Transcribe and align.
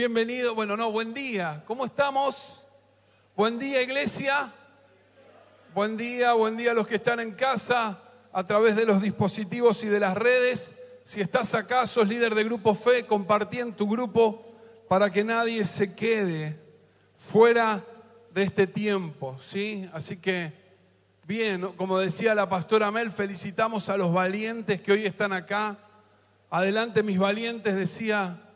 Bienvenido, 0.00 0.54
bueno, 0.54 0.78
no, 0.78 0.90
buen 0.90 1.12
día. 1.12 1.62
¿Cómo 1.66 1.84
estamos? 1.84 2.62
Buen 3.36 3.58
día, 3.58 3.82
iglesia. 3.82 4.50
Buen 5.74 5.98
día, 5.98 6.32
buen 6.32 6.56
día 6.56 6.70
a 6.70 6.74
los 6.74 6.86
que 6.86 6.94
están 6.94 7.20
en 7.20 7.32
casa 7.32 8.00
a 8.32 8.46
través 8.46 8.76
de 8.76 8.86
los 8.86 9.02
dispositivos 9.02 9.84
y 9.84 9.88
de 9.88 10.00
las 10.00 10.16
redes. 10.16 10.74
Si 11.02 11.20
estás 11.20 11.54
acá, 11.54 11.86
sos 11.86 12.08
líder 12.08 12.34
de 12.34 12.44
Grupo 12.44 12.74
Fe, 12.74 13.04
compartí 13.04 13.58
en 13.58 13.74
tu 13.74 13.86
grupo 13.86 14.42
para 14.88 15.10
que 15.10 15.22
nadie 15.22 15.66
se 15.66 15.94
quede 15.94 16.58
fuera 17.18 17.84
de 18.32 18.44
este 18.44 18.66
tiempo, 18.66 19.36
¿sí? 19.38 19.86
Así 19.92 20.16
que, 20.16 20.54
bien, 21.24 21.72
como 21.76 21.98
decía 21.98 22.34
la 22.34 22.48
pastora 22.48 22.90
Mel, 22.90 23.10
felicitamos 23.10 23.90
a 23.90 23.98
los 23.98 24.14
valientes 24.14 24.80
que 24.80 24.92
hoy 24.92 25.04
están 25.04 25.34
acá. 25.34 25.76
Adelante 26.48 27.02
mis 27.02 27.18
valientes, 27.18 27.76
decía 27.76 28.46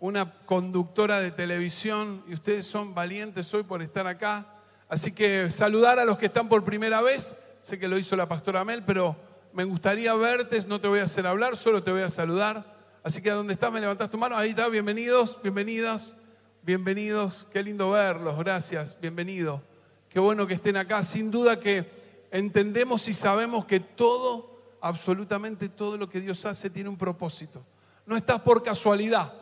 una 0.00 0.32
conductora 0.46 1.20
de 1.20 1.30
televisión, 1.30 2.24
y 2.26 2.32
ustedes 2.32 2.66
son 2.66 2.94
valientes 2.94 3.52
hoy 3.52 3.62
por 3.62 3.82
estar 3.82 4.06
acá. 4.06 4.46
Así 4.88 5.12
que 5.12 5.50
saludar 5.50 5.98
a 5.98 6.06
los 6.06 6.18
que 6.18 6.26
están 6.26 6.48
por 6.48 6.64
primera 6.64 7.02
vez, 7.02 7.36
sé 7.60 7.78
que 7.78 7.86
lo 7.86 7.98
hizo 7.98 8.16
la 8.16 8.26
pastora 8.26 8.64
Mel, 8.64 8.82
pero 8.84 9.14
me 9.52 9.64
gustaría 9.64 10.14
verte, 10.14 10.64
no 10.66 10.80
te 10.80 10.88
voy 10.88 11.00
a 11.00 11.04
hacer 11.04 11.26
hablar, 11.26 11.56
solo 11.56 11.82
te 11.82 11.92
voy 11.92 12.00
a 12.00 12.08
saludar. 12.08 12.78
Así 13.02 13.20
que 13.20 13.30
a 13.30 13.34
donde 13.34 13.52
estás 13.52 13.70
me 13.70 13.80
levantas 13.80 14.10
tu 14.10 14.16
mano, 14.16 14.36
ahí 14.36 14.50
está, 14.50 14.68
bienvenidos, 14.68 15.38
bienvenidas, 15.42 16.16
bienvenidos, 16.62 17.46
qué 17.52 17.62
lindo 17.62 17.90
verlos, 17.90 18.38
gracias, 18.38 18.98
bienvenido. 19.00 19.62
Qué 20.08 20.18
bueno 20.18 20.46
que 20.46 20.54
estén 20.54 20.78
acá, 20.78 21.02
sin 21.02 21.30
duda 21.30 21.60
que 21.60 21.88
entendemos 22.30 23.06
y 23.06 23.14
sabemos 23.14 23.66
que 23.66 23.80
todo, 23.80 24.62
absolutamente 24.80 25.68
todo 25.68 25.98
lo 25.98 26.08
que 26.08 26.20
Dios 26.20 26.46
hace 26.46 26.70
tiene 26.70 26.88
un 26.88 26.96
propósito. 26.96 27.62
No 28.06 28.16
estás 28.16 28.40
por 28.40 28.62
casualidad, 28.62 29.32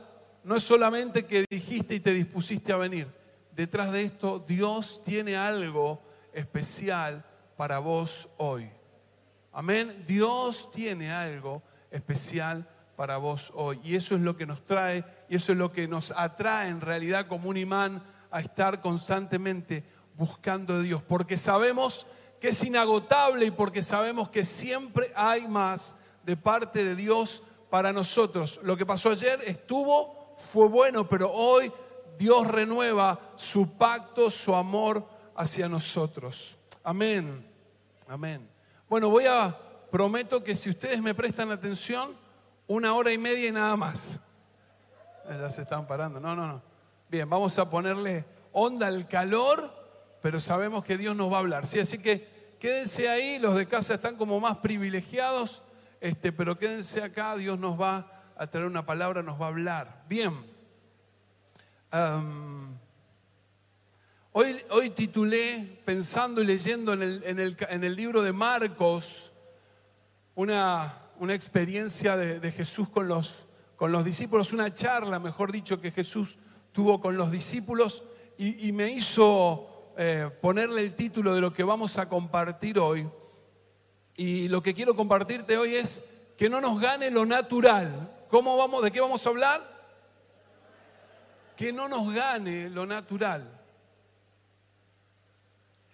no 0.45 0.57
es 0.57 0.63
solamente 0.63 1.27
que 1.27 1.45
dijiste 1.49 1.95
y 1.95 2.01
te 2.01 2.13
dispusiste 2.13 2.73
a 2.73 2.77
venir. 2.77 3.09
Detrás 3.53 3.93
de 3.93 4.05
esto, 4.05 4.45
Dios 4.47 5.03
tiene 5.05 5.37
algo 5.37 6.01
especial 6.33 7.25
para 7.57 7.81
vos 7.81 8.29
hoy. 8.37 8.71
Amén. 9.53 10.05
Dios 10.07 10.71
tiene 10.71 11.11
algo 11.11 11.63
especial 11.91 12.69
para 12.97 13.17
vos 13.17 13.53
hoy. 13.55 13.81
Y 13.83 13.97
eso 13.97 14.15
es 14.15 14.21
lo 14.21 14.37
que 14.37 14.47
nos 14.47 14.65
trae, 14.65 15.05
y 15.29 15.37
eso 15.37 15.53
es 15.53 15.59
lo 15.59 15.73
que 15.73 15.89
nos 15.89 16.13
atrae 16.17 16.69
en 16.69 16.81
realidad 16.81 17.27
como 17.27 17.49
un 17.49 17.57
imán 17.57 18.03
a 18.31 18.41
estar 18.41 18.81
constantemente 18.81 19.85
buscando 20.17 20.75
a 20.75 20.81
Dios. 20.81 21.03
Porque 21.03 21.37
sabemos 21.37 22.07
que 22.41 22.49
es 22.49 22.65
inagotable 22.65 23.47
y 23.47 23.51
porque 23.51 23.83
sabemos 23.83 24.31
que 24.31 24.45
siempre 24.45 25.13
hay 25.17 25.49
más 25.49 25.97
de 26.25 26.37
parte 26.37 26.85
de 26.85 26.95
Dios 26.95 27.43
para 27.71 27.93
nosotros. 27.93 28.61
Lo 28.63 28.77
que 28.77 28.87
pasó 28.87 29.11
ayer 29.11 29.41
estuvo 29.47 30.18
fue 30.39 30.69
bueno, 30.69 31.09
pero 31.09 31.31
hoy 31.31 31.71
Dios 32.17 32.47
renueva 32.47 33.21
su 33.37 33.77
pacto, 33.77 34.31
su 34.31 34.55
amor 34.55 35.07
hacia 35.37 35.69
nosotros. 35.69 36.57
Amén. 36.83 37.47
Amén. 38.09 38.49
Bueno, 38.89 39.11
voy 39.11 39.27
a, 39.27 39.57
prometo 39.91 40.43
que 40.43 40.55
si 40.55 40.71
ustedes 40.71 41.01
me 41.03 41.15
prestan 41.15 41.51
atención, 41.51 42.15
una 42.67 42.95
hora 42.95 43.13
y 43.13 43.19
media 43.19 43.49
y 43.49 43.53
nada 43.53 43.77
más. 43.77 44.21
Ya 45.29 45.51
se 45.51 45.63
están 45.63 45.87
parando. 45.87 46.21
No, 46.21 46.35
no, 46.35 46.47
no. 46.47 46.63
Bien, 47.09 47.29
vamos 47.29 47.59
a 47.59 47.71
ponerle 47.71 48.25
onda 48.53 48.87
al 48.87 49.09
calor, 49.09 49.73
pero 50.23 50.41
sabemos 50.41 50.85
que 50.85 50.97
Dios 50.97 51.17
nos 51.17 51.33
va 51.33 51.37
a 51.37 51.41
hablar. 51.41 51.67
Sí, 51.67 51.81
así 51.81 51.99
que 51.99 52.57
quédense 52.59 53.09
ahí, 53.09 53.39
los 53.39 53.57
de 53.57 53.67
casa 53.67 53.95
están 53.95 54.17
como 54.17 54.41
más 54.41 54.59
privilegiados, 54.59 55.63
este, 56.01 56.33
pero 56.33 56.59
quédense 56.59 57.03
acá, 57.03 57.37
Dios 57.37 57.59
nos 57.59 57.81
va 57.81 57.97
a 57.97 58.18
a 58.39 58.47
traer 58.47 58.67
una 58.67 58.87
palabra, 58.87 59.23
nos 59.23 59.41
va 59.41 59.47
a 59.47 59.49
hablar. 59.49 60.05
Bien. 60.09 60.33
hoy, 64.33 64.57
hoy, 64.71 64.91
titulé, 64.91 65.81
pensando 65.85 66.41
y 66.41 66.47
leyendo 66.47 66.93
en 66.93 67.03
el, 67.03 67.23
en 67.25 67.85
el, 67.85 67.97
libro 67.97 68.23
de 68.23 68.33
Marcos, 68.33 69.33
una, 70.37 70.95
una 71.19 71.35
experiencia 71.35 72.17
de, 72.17 72.53
Jesús 72.53 72.89
con 72.89 73.09
los, 73.09 73.47
con 73.75 73.91
los 73.91 74.05
discípulos, 74.05 74.53
una 74.53 74.73
charla, 74.73 75.19
mejor 75.19 75.51
dicho, 75.51 75.81
que 75.81 75.91
Jesús 75.91 76.39
tuvo 76.71 77.01
con 77.01 77.17
los 77.17 77.33
discípulos 77.33 78.05
y, 78.39 78.71
me 78.71 78.89
hizo 78.93 79.93
eh, 79.99 80.31
ponerle 80.41 80.83
el 80.83 80.95
título 80.95 81.35
de 81.35 81.41
lo 81.41 81.53
que 81.53 81.65
vamos 81.65 81.99
a 81.99 82.09
compartir 82.09 82.79
hoy. 82.79 83.09
Y 84.17 84.47
lo 84.47 84.63
que 84.63 84.75
quiero 84.75 84.95
compartirte 84.95 85.59
hoy 85.59 85.75
es 85.75 86.05
que 86.37 86.49
no 86.49 86.61
nos 86.61 86.81
gane 86.81 87.11
lo 87.11 87.27
natural, 87.27 88.15
¿Cómo 88.29 88.59
vamos? 88.59 88.83
¿De 88.83 88.91
qué 88.91 89.01
vamos 89.01 89.25
a 89.25 89.31
hablar? 89.31 89.79
Que 91.57 91.73
no 91.73 91.89
nos 91.89 92.13
gane 92.13 92.69
lo 92.69 92.85
natural. 92.85 93.59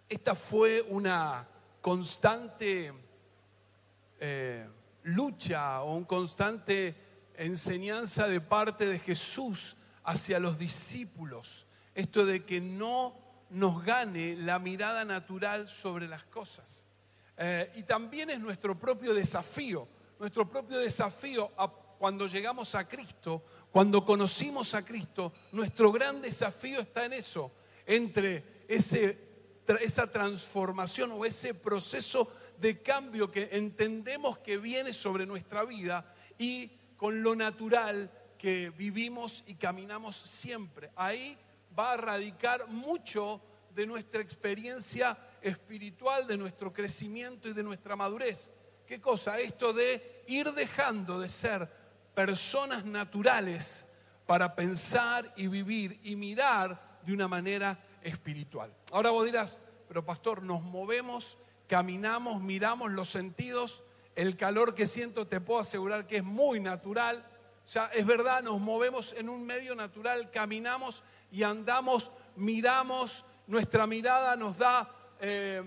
Esta 0.09 0.35
fue 0.35 0.83
una 0.83 1.47
constante 1.81 2.93
eh, 4.19 4.69
lucha 5.05 5.83
o 5.83 5.95
una 5.95 6.07
constante 6.09 6.97
enseñanza 7.37 8.27
de 8.27 8.41
parte 8.41 8.87
de 8.87 8.99
Jesús 8.99 9.77
hacia 10.03 10.41
los 10.41 10.59
discípulos. 10.59 11.67
Esto 11.95 12.27
de 12.27 12.45
que 12.45 12.61
no 12.61 13.15
nos 13.51 13.85
gane 13.85 14.35
la 14.35 14.59
mirada 14.59 15.05
natural 15.05 15.69
sobre 15.69 16.09
las 16.09 16.25
cosas. 16.25 16.85
Eh, 17.37 17.71
y 17.77 17.85
también 17.85 18.31
es 18.31 18.41
nuestro 18.41 18.77
propio 18.77 19.15
desafío, 19.15 19.87
nuestro 20.19 20.51
propio 20.51 20.79
desafío 20.79 21.53
a 21.57 21.84
cuando 21.99 22.27
llegamos 22.27 22.75
a 22.75 22.87
Cristo, 22.89 23.45
cuando 23.71 24.05
conocimos 24.05 24.75
a 24.75 24.85
Cristo, 24.85 25.33
nuestro 25.53 25.93
gran 25.93 26.21
desafío 26.23 26.81
está 26.81 27.05
en 27.05 27.15
eso, 27.15 27.53
entre 27.87 28.65
ese, 28.69 29.19
esa 29.81 30.11
transformación 30.11 31.13
o 31.13 31.25
ese 31.25 31.55
proceso 31.55 32.31
de 32.59 32.83
cambio 32.83 33.31
que 33.31 33.49
entendemos 33.53 34.39
que 34.39 34.59
viene 34.59 34.93
sobre 34.93 35.27
nuestra 35.27 35.65
vida 35.65 36.15
y 36.39 36.69
con 36.97 37.23
lo 37.23 37.35
natural 37.35 38.11
que 38.39 38.71
vivimos 38.71 39.45
y 39.47 39.55
caminamos 39.55 40.17
siempre. 40.17 40.91
Ahí 40.97 41.37
va 41.77 41.93
a 41.93 41.97
radicar 41.97 42.69
mucho 42.69 43.41
de 43.75 43.87
nuestra 43.87 44.21
experiencia 44.21 45.19
espiritual, 45.43 46.27
de 46.27 46.37
nuestro 46.37 46.73
crecimiento 46.73 47.49
y 47.49 47.53
de 47.53 47.63
nuestra 47.63 47.97
madurez. 47.97 48.51
¿Qué 48.87 49.01
cosa? 49.01 49.41
Esto 49.41 49.73
de 49.73 50.25
ir 50.27 50.53
dejando 50.53 51.19
de 51.19 51.29
ser 51.29 51.69
personas 52.15 52.85
naturales 52.85 53.87
para 54.27 54.55
pensar 54.55 55.33
y 55.37 55.49
vivir 55.49 56.01
y 56.03 56.17
mirar 56.17 57.01
de 57.03 57.13
una 57.13 57.29
manera 57.29 57.79
espiritual. 58.03 58.75
Ahora 58.93 59.11
vos 59.11 59.25
dirás, 59.27 59.63
pero 59.89 60.05
pastor, 60.05 60.43
nos 60.43 60.63
movemos, 60.63 61.39
caminamos, 61.67 62.41
miramos 62.41 62.91
los 62.93 63.09
sentidos, 63.09 63.83
el 64.15 64.37
calor 64.37 64.75
que 64.75 64.87
siento 64.87 65.27
te 65.27 65.41
puedo 65.41 65.61
asegurar 65.61 66.07
que 66.07 66.19
es 66.19 66.25
muy 66.25 66.61
natural. 66.61 67.27
O 67.65 67.67
sea, 67.69 67.91
es 67.95 68.07
verdad, 68.07 68.43
nos 68.43 68.61
movemos 68.61 69.13
en 69.15 69.29
un 69.29 69.45
medio 69.45 69.75
natural, 69.75 70.31
caminamos 70.31 71.03
y 71.31 71.43
andamos, 71.43 72.11
miramos, 72.37 73.25
nuestra 73.47 73.87
mirada 73.87 74.37
nos 74.37 74.59
da... 74.59 74.91
Eh, 75.21 75.63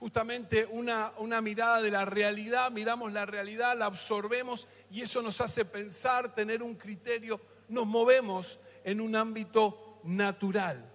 justamente 0.00 0.64
una, 0.64 1.12
una 1.18 1.42
mirada 1.42 1.82
de 1.82 1.90
la 1.90 2.06
realidad, 2.06 2.70
miramos 2.70 3.12
la 3.12 3.26
realidad, 3.26 3.76
la 3.76 3.84
absorbemos 3.84 4.66
y 4.90 5.02
eso 5.02 5.20
nos 5.20 5.42
hace 5.42 5.66
pensar, 5.66 6.34
tener 6.34 6.62
un 6.62 6.74
criterio, 6.74 7.38
nos 7.68 7.86
movemos 7.86 8.58
en 8.82 9.02
un 9.02 9.14
ámbito 9.14 10.00
natural, 10.04 10.90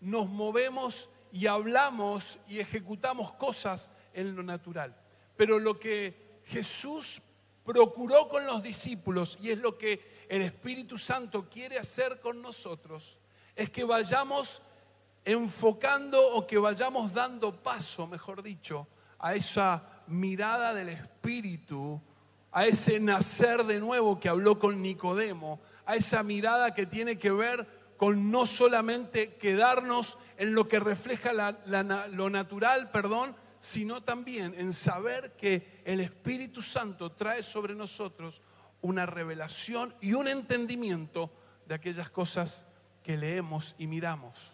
nos 0.00 0.28
movemos 0.28 1.08
y 1.32 1.48
hablamos 1.48 2.38
y 2.46 2.60
ejecutamos 2.60 3.32
cosas 3.32 3.90
en 4.12 4.36
lo 4.36 4.44
natural. 4.44 4.94
Pero 5.36 5.58
lo 5.58 5.80
que 5.80 6.42
Jesús 6.44 7.20
procuró 7.64 8.28
con 8.28 8.46
los 8.46 8.62
discípulos 8.62 9.36
y 9.42 9.50
es 9.50 9.58
lo 9.58 9.76
que 9.76 10.26
el 10.28 10.42
Espíritu 10.42 10.96
Santo 10.96 11.48
quiere 11.50 11.76
hacer 11.76 12.20
con 12.20 12.40
nosotros, 12.40 13.18
es 13.56 13.68
que 13.70 13.82
vayamos 13.82 14.62
enfocando 15.24 16.20
o 16.34 16.46
que 16.46 16.58
vayamos 16.58 17.12
dando 17.14 17.62
paso, 17.62 18.06
mejor 18.06 18.42
dicho, 18.42 18.86
a 19.18 19.34
esa 19.34 20.02
mirada 20.06 20.74
del 20.74 20.90
Espíritu, 20.90 22.00
a 22.52 22.66
ese 22.66 23.00
nacer 23.00 23.64
de 23.64 23.80
nuevo 23.80 24.20
que 24.20 24.28
habló 24.28 24.58
con 24.58 24.82
Nicodemo, 24.82 25.60
a 25.86 25.96
esa 25.96 26.22
mirada 26.22 26.74
que 26.74 26.86
tiene 26.86 27.18
que 27.18 27.30
ver 27.30 27.66
con 27.96 28.30
no 28.30 28.46
solamente 28.46 29.34
quedarnos 29.36 30.18
en 30.36 30.54
lo 30.54 30.68
que 30.68 30.80
refleja 30.80 31.32
lo 31.32 32.30
natural, 32.30 32.90
perdón, 32.90 33.34
sino 33.58 34.02
también 34.02 34.54
en 34.58 34.72
saber 34.72 35.36
que 35.36 35.80
el 35.84 36.00
Espíritu 36.00 36.60
Santo 36.60 37.12
trae 37.12 37.42
sobre 37.42 37.74
nosotros 37.74 38.42
una 38.82 39.06
revelación 39.06 39.94
y 40.02 40.12
un 40.12 40.28
entendimiento 40.28 41.30
de 41.66 41.74
aquellas 41.74 42.10
cosas 42.10 42.66
que 43.02 43.16
leemos 43.16 43.74
y 43.78 43.86
miramos. 43.86 44.53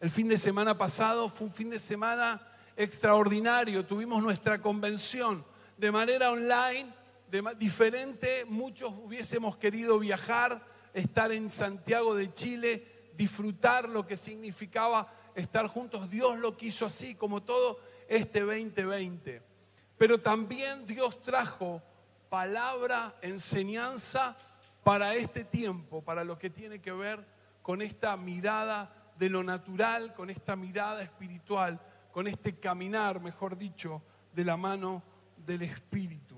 El 0.00 0.10
fin 0.10 0.28
de 0.28 0.36
semana 0.36 0.76
pasado 0.76 1.28
fue 1.28 1.46
un 1.46 1.52
fin 1.52 1.70
de 1.70 1.78
semana 1.78 2.40
extraordinario. 2.76 3.86
Tuvimos 3.86 4.22
nuestra 4.22 4.60
convención 4.60 5.44
de 5.76 5.92
manera 5.92 6.32
online, 6.32 6.92
de, 7.30 7.42
diferente. 7.58 8.44
Muchos 8.44 8.92
hubiésemos 9.04 9.56
querido 9.56 9.98
viajar, 9.98 10.64
estar 10.92 11.32
en 11.32 11.48
Santiago 11.48 12.14
de 12.14 12.32
Chile, 12.32 13.10
disfrutar 13.16 13.88
lo 13.88 14.06
que 14.06 14.16
significaba 14.16 15.12
estar 15.34 15.66
juntos. 15.66 16.10
Dios 16.10 16.38
lo 16.38 16.56
quiso 16.56 16.86
así, 16.86 17.14
como 17.14 17.42
todo 17.42 17.78
este 18.08 18.40
2020. 18.40 19.42
Pero 19.98 20.20
también 20.20 20.86
Dios 20.86 21.22
trajo 21.22 21.82
palabra, 22.28 23.14
enseñanza 23.22 24.36
para 24.82 25.14
este 25.14 25.44
tiempo, 25.44 26.02
para 26.02 26.24
lo 26.24 26.38
que 26.38 26.50
tiene 26.50 26.80
que 26.80 26.92
ver 26.92 27.24
con 27.62 27.82
esta 27.82 28.16
mirada 28.16 29.01
de 29.18 29.30
lo 29.30 29.42
natural, 29.42 30.14
con 30.14 30.30
esta 30.30 30.56
mirada 30.56 31.02
espiritual, 31.02 31.80
con 32.12 32.26
este 32.26 32.58
caminar, 32.58 33.20
mejor 33.20 33.56
dicho, 33.56 34.02
de 34.32 34.44
la 34.44 34.56
mano 34.56 35.02
del 35.36 35.62
Espíritu. 35.62 36.36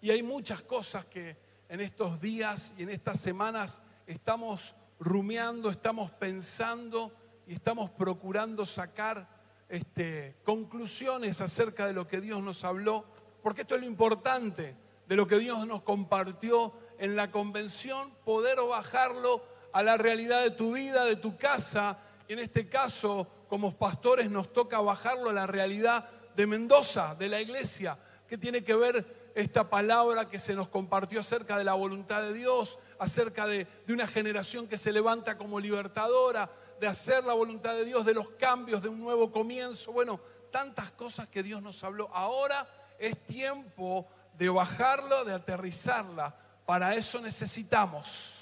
Y 0.00 0.10
hay 0.10 0.22
muchas 0.22 0.62
cosas 0.62 1.04
que 1.06 1.36
en 1.68 1.80
estos 1.80 2.20
días 2.20 2.74
y 2.76 2.82
en 2.82 2.90
estas 2.90 3.20
semanas 3.20 3.82
estamos 4.06 4.74
rumiando, 4.98 5.70
estamos 5.70 6.10
pensando 6.12 7.12
y 7.46 7.54
estamos 7.54 7.90
procurando 7.90 8.64
sacar 8.64 9.28
este, 9.68 10.36
conclusiones 10.44 11.40
acerca 11.40 11.86
de 11.86 11.92
lo 11.92 12.06
que 12.06 12.20
Dios 12.20 12.42
nos 12.42 12.64
habló, 12.64 13.04
porque 13.42 13.62
esto 13.62 13.74
es 13.74 13.80
lo 13.80 13.86
importante, 13.86 14.76
de 15.06 15.16
lo 15.16 15.26
que 15.26 15.38
Dios 15.38 15.66
nos 15.66 15.82
compartió 15.82 16.72
en 16.98 17.16
la 17.16 17.30
convención, 17.30 18.12
poder 18.24 18.58
bajarlo 18.60 19.42
a 19.76 19.82
la 19.82 19.98
realidad 19.98 20.42
de 20.42 20.52
tu 20.52 20.72
vida, 20.72 21.04
de 21.04 21.16
tu 21.16 21.36
casa, 21.36 21.98
y 22.26 22.32
en 22.32 22.38
este 22.38 22.66
caso, 22.66 23.28
como 23.46 23.76
pastores, 23.76 24.30
nos 24.30 24.50
toca 24.50 24.80
bajarlo 24.80 25.28
a 25.28 25.34
la 25.34 25.46
realidad 25.46 26.08
de 26.34 26.46
Mendoza, 26.46 27.14
de 27.16 27.28
la 27.28 27.42
iglesia, 27.42 27.98
que 28.26 28.38
tiene 28.38 28.64
que 28.64 28.74
ver 28.74 29.32
esta 29.34 29.68
palabra 29.68 30.30
que 30.30 30.38
se 30.38 30.54
nos 30.54 30.68
compartió 30.68 31.20
acerca 31.20 31.58
de 31.58 31.64
la 31.64 31.74
voluntad 31.74 32.22
de 32.22 32.32
Dios, 32.32 32.78
acerca 32.98 33.46
de, 33.46 33.66
de 33.86 33.92
una 33.92 34.06
generación 34.06 34.66
que 34.66 34.78
se 34.78 34.94
levanta 34.94 35.36
como 35.36 35.60
libertadora, 35.60 36.50
de 36.80 36.86
hacer 36.86 37.24
la 37.24 37.34
voluntad 37.34 37.74
de 37.74 37.84
Dios, 37.84 38.06
de 38.06 38.14
los 38.14 38.30
cambios, 38.30 38.80
de 38.80 38.88
un 38.88 38.98
nuevo 38.98 39.30
comienzo. 39.30 39.92
Bueno, 39.92 40.18
tantas 40.50 40.90
cosas 40.92 41.28
que 41.28 41.42
Dios 41.42 41.60
nos 41.60 41.84
habló. 41.84 42.08
Ahora 42.14 42.66
es 42.98 43.22
tiempo 43.26 44.08
de 44.38 44.48
bajarlo, 44.48 45.26
de 45.26 45.34
aterrizarla. 45.34 46.34
Para 46.64 46.94
eso 46.94 47.20
necesitamos 47.20 48.35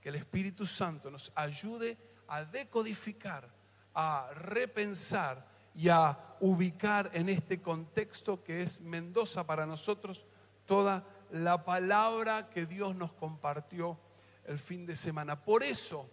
que 0.00 0.08
el 0.08 0.16
Espíritu 0.16 0.66
Santo 0.66 1.10
nos 1.10 1.32
ayude 1.34 1.96
a 2.28 2.44
decodificar, 2.44 3.48
a 3.94 4.30
repensar 4.34 5.46
y 5.74 5.88
a 5.88 6.18
ubicar 6.40 7.10
en 7.14 7.28
este 7.28 7.60
contexto 7.60 8.42
que 8.42 8.62
es 8.62 8.80
Mendoza 8.80 9.46
para 9.46 9.66
nosotros 9.66 10.26
toda 10.66 11.04
la 11.30 11.64
palabra 11.64 12.50
que 12.50 12.66
Dios 12.66 12.94
nos 12.94 13.12
compartió 13.12 13.98
el 14.46 14.58
fin 14.58 14.86
de 14.86 14.96
semana. 14.96 15.44
Por 15.44 15.62
eso, 15.62 16.08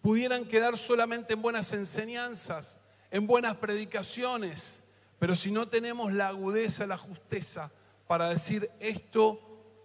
pudieran 0.00 0.44
quedar 0.44 0.76
solamente 0.76 1.34
en 1.34 1.42
buenas 1.42 1.72
enseñanzas, 1.72 2.80
en 3.10 3.26
buenas 3.26 3.56
predicaciones, 3.56 4.82
pero 5.18 5.34
si 5.34 5.50
no 5.50 5.66
tenemos 5.68 6.12
la 6.12 6.28
agudeza, 6.28 6.86
la 6.86 6.98
justeza 6.98 7.70
para 8.06 8.28
decir 8.28 8.70
esto 8.80 9.40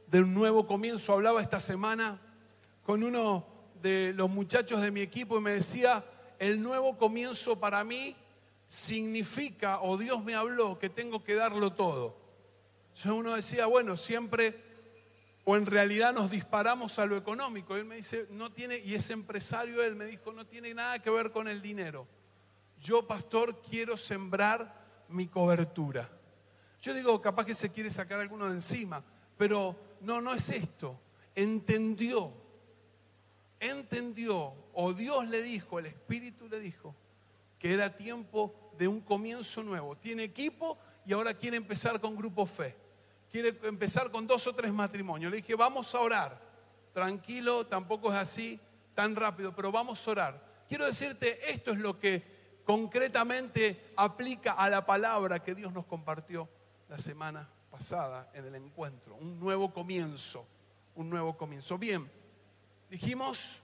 de 0.08 0.22
un 0.22 0.34
nuevo 0.34 0.68
comienzo, 0.68 1.14
hablaba 1.14 1.42
esta 1.42 1.60
semana 1.60 2.20
con 2.90 3.04
uno 3.04 3.46
de 3.84 4.14
los 4.16 4.32
muchachos 4.32 4.82
de 4.82 4.90
mi 4.90 5.02
equipo 5.02 5.38
y 5.38 5.42
me 5.42 5.52
decía, 5.52 6.04
el 6.40 6.60
nuevo 6.60 6.98
comienzo 6.98 7.60
para 7.60 7.84
mí 7.84 8.16
significa, 8.66 9.80
o 9.82 9.96
Dios 9.96 10.24
me 10.24 10.34
habló, 10.34 10.80
que 10.80 10.90
tengo 10.90 11.24
que 11.24 11.36
darlo 11.36 11.72
todo. 11.72 12.18
Yo 12.96 13.16
uno 13.16 13.36
decía, 13.36 13.68
bueno, 13.68 13.96
siempre 13.96 14.60
o 15.44 15.56
en 15.56 15.68
realidad 15.68 16.16
nos 16.16 16.32
disparamos 16.32 16.98
a 16.98 17.06
lo 17.06 17.16
económico. 17.16 17.76
Él 17.76 17.86
me 17.86 17.98
dice, 17.98 18.26
no 18.32 18.52
tiene, 18.52 18.80
y 18.80 18.96
es 18.96 19.12
empresario, 19.12 19.84
él 19.84 19.96
me 19.96 20.06
dijo, 20.06 20.34
no 20.34 20.48
tiene 20.48 20.74
nada 20.74 20.98
que 20.98 21.12
ver 21.12 21.32
con 21.32 21.48
el 21.48 21.62
dinero. 21.62 22.08
Yo, 22.82 23.06
pastor, 23.06 23.62
quiero 23.62 23.98
sembrar 23.98 25.06
mi 25.10 25.28
cobertura. 25.28 26.10
Yo 26.82 26.96
digo, 26.96 27.22
capaz 27.22 27.46
que 27.46 27.54
se 27.54 27.70
quiere 27.70 27.92
sacar 27.92 28.20
alguno 28.20 28.48
de 28.48 28.56
encima, 28.56 29.04
pero 29.38 29.76
no, 30.02 30.22
no 30.22 30.34
es 30.34 30.50
esto. 30.50 31.00
Entendió, 31.36 32.49
entendió, 33.60 34.54
o 34.74 34.94
Dios 34.94 35.28
le 35.28 35.42
dijo, 35.42 35.80
el 35.80 35.88
Espíritu 35.88 36.48
le 36.48 36.60
dijo, 36.60 36.96
que 37.58 37.74
era 37.74 37.96
tiempo 37.96 38.72
de 38.78 38.88
un 38.88 39.02
comienzo 39.02 39.64
nuevo. 39.64 39.98
Tiene 39.98 40.24
equipo 40.24 40.78
y 41.06 41.14
ahora 41.14 41.34
quiere 41.34 41.58
empezar 41.58 42.00
con 42.00 42.16
Grupo 42.16 42.46
Fe 42.46 42.76
quiere 43.30 43.56
empezar 43.64 44.12
con 44.12 44.28
dos 44.28 44.46
o 44.48 44.54
tres 44.54 44.74
matrimonios. 44.74 45.32
Le 45.32 45.38
dije, 45.38 45.56
vamos 45.56 45.94
a 45.96 46.00
orar. 46.00 46.40
Tranquilo, 46.94 47.68
tampoco 47.68 48.12
es 48.12 48.18
así 48.18 48.60
tan 48.94 49.16
rápido, 49.16 49.56
pero 49.56 49.72
vamos 49.72 50.06
a 50.08 50.12
orar. 50.12 50.50
Quiero 50.68 50.86
decirte, 50.86 51.52
esto 51.52 51.72
es 51.72 51.80
lo 51.80 52.00
que 52.00 52.62
concretamente 52.66 53.92
aplica 53.96 54.54
a 54.54 54.70
la 54.70 54.86
palabra 54.86 55.42
que 55.42 55.56
Dios 55.56 55.72
nos 55.72 55.86
compartió 55.86 56.50
la 56.88 56.98
semana 56.98 57.48
pasada 57.72 58.30
en 58.34 58.46
el 58.46 58.56
encuentro. 58.56 59.16
Un 59.16 59.40
nuevo 59.40 59.72
comienzo, 59.72 60.46
un 60.96 61.10
nuevo 61.10 61.38
comienzo. 61.38 61.78
Bien, 61.78 62.10
dijimos 62.90 63.62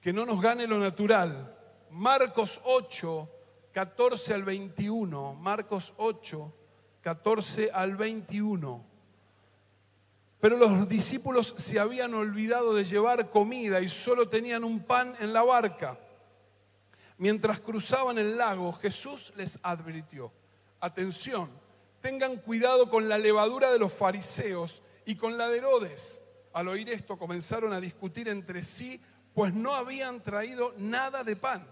que 0.00 0.12
no 0.12 0.26
nos 0.26 0.40
gane 0.40 0.66
lo 0.66 0.78
natural. 0.78 1.56
Marcos 1.90 2.60
8, 2.64 3.30
14 3.72 4.34
al 4.34 4.42
21. 4.42 5.34
Marcos 5.34 5.94
8, 5.96 6.52
14 7.02 7.70
al 7.72 7.96
21. 7.96 8.84
Pero 10.40 10.56
los 10.56 10.88
discípulos 10.88 11.54
se 11.56 11.78
habían 11.78 12.14
olvidado 12.14 12.74
de 12.74 12.84
llevar 12.84 13.30
comida 13.30 13.80
y 13.80 13.88
solo 13.88 14.28
tenían 14.28 14.64
un 14.64 14.80
pan 14.80 15.14
en 15.20 15.32
la 15.32 15.42
barca. 15.42 15.98
Mientras 17.16 17.60
cruzaban 17.60 18.18
el 18.18 18.36
lago, 18.36 18.72
Jesús 18.72 19.32
les 19.36 19.60
advirtió, 19.62 20.32
atención, 20.80 21.48
tengan 22.00 22.38
cuidado 22.38 22.90
con 22.90 23.08
la 23.08 23.18
levadura 23.18 23.70
de 23.70 23.78
los 23.78 23.92
fariseos 23.92 24.82
y 25.04 25.14
con 25.14 25.38
la 25.38 25.48
de 25.48 25.58
Herodes. 25.58 26.21
Al 26.52 26.68
oír 26.68 26.88
esto 26.90 27.18
comenzaron 27.18 27.72
a 27.72 27.80
discutir 27.80 28.28
entre 28.28 28.62
sí, 28.62 29.00
pues 29.34 29.54
no 29.54 29.74
habían 29.74 30.22
traído 30.22 30.74
nada 30.76 31.24
de 31.24 31.36
pan. 31.36 31.66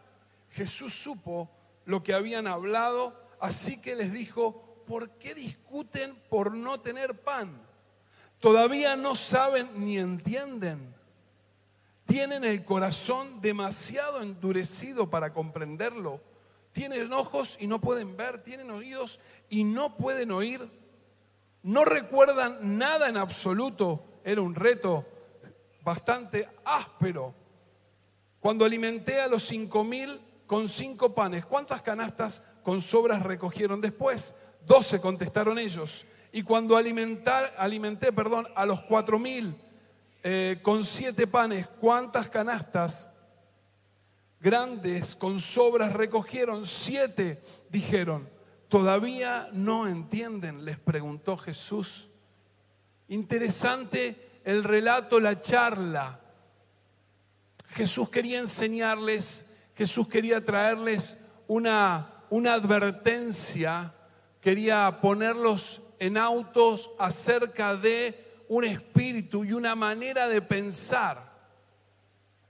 Jesús 0.50 0.94
supo 0.94 1.50
lo 1.84 2.02
que 2.02 2.14
habían 2.14 2.46
hablado, 2.46 3.14
así 3.40 3.80
que 3.80 3.94
les 3.94 4.12
dijo, 4.12 4.84
¿por 4.86 5.10
qué 5.18 5.34
discuten 5.34 6.16
por 6.28 6.54
no 6.54 6.80
tener 6.80 7.20
pan? 7.20 7.60
Todavía 8.40 8.96
no 8.96 9.14
saben 9.14 9.68
ni 9.76 9.98
entienden. 9.98 10.94
Tienen 12.06 12.42
el 12.42 12.64
corazón 12.64 13.40
demasiado 13.40 14.22
endurecido 14.22 15.10
para 15.10 15.32
comprenderlo. 15.32 16.20
Tienen 16.72 17.12
ojos 17.12 17.56
y 17.60 17.66
no 17.66 17.80
pueden 17.80 18.16
ver. 18.16 18.42
Tienen 18.42 18.70
oídos 18.70 19.20
y 19.48 19.62
no 19.62 19.96
pueden 19.96 20.32
oír. 20.32 20.68
No 21.62 21.84
recuerdan 21.84 22.78
nada 22.78 23.08
en 23.08 23.16
absoluto. 23.16 24.09
Era 24.24 24.40
un 24.40 24.54
reto 24.54 25.06
bastante 25.82 26.48
áspero. 26.64 27.34
Cuando 28.40 28.64
alimenté 28.64 29.20
a 29.20 29.28
los 29.28 29.42
cinco 29.42 29.84
mil 29.84 30.20
con 30.46 30.68
cinco 30.68 31.14
panes, 31.14 31.44
¿cuántas 31.44 31.82
canastas 31.82 32.42
con 32.62 32.80
sobras 32.80 33.22
recogieron 33.22 33.80
después? 33.80 34.34
Doce 34.66 35.00
contestaron 35.00 35.58
ellos. 35.58 36.04
Y 36.32 36.42
cuando 36.42 36.76
alimentar, 36.76 37.54
alimenté 37.58 38.12
perdón, 38.12 38.46
a 38.54 38.66
los 38.66 38.80
cuatro 38.82 39.18
mil 39.18 39.56
eh, 40.22 40.58
con 40.62 40.84
siete 40.84 41.26
panes, 41.26 41.66
¿cuántas 41.80 42.28
canastas 42.28 43.12
grandes 44.38 45.14
con 45.16 45.38
sobras 45.38 45.92
recogieron? 45.92 46.66
Siete, 46.66 47.42
dijeron. 47.68 48.28
¿Todavía 48.68 49.48
no 49.52 49.88
entienden? 49.88 50.64
Les 50.64 50.78
preguntó 50.78 51.36
Jesús. 51.36 52.09
Interesante 53.10 54.40
el 54.44 54.64
relato, 54.64 55.20
la 55.20 55.40
charla. 55.40 56.18
Jesús 57.68 58.08
quería 58.10 58.40
enseñarles, 58.40 59.46
Jesús 59.76 60.08
quería 60.08 60.44
traerles 60.44 61.18
una, 61.46 62.24
una 62.30 62.54
advertencia 62.54 63.94
quería 64.40 65.00
ponerlos 65.00 65.80
en 65.98 66.16
autos 66.16 66.90
acerca 66.98 67.76
de 67.76 68.42
un 68.48 68.64
espíritu 68.64 69.44
y 69.44 69.52
una 69.52 69.74
manera 69.74 70.28
de 70.28 70.42
pensar. 70.42 71.30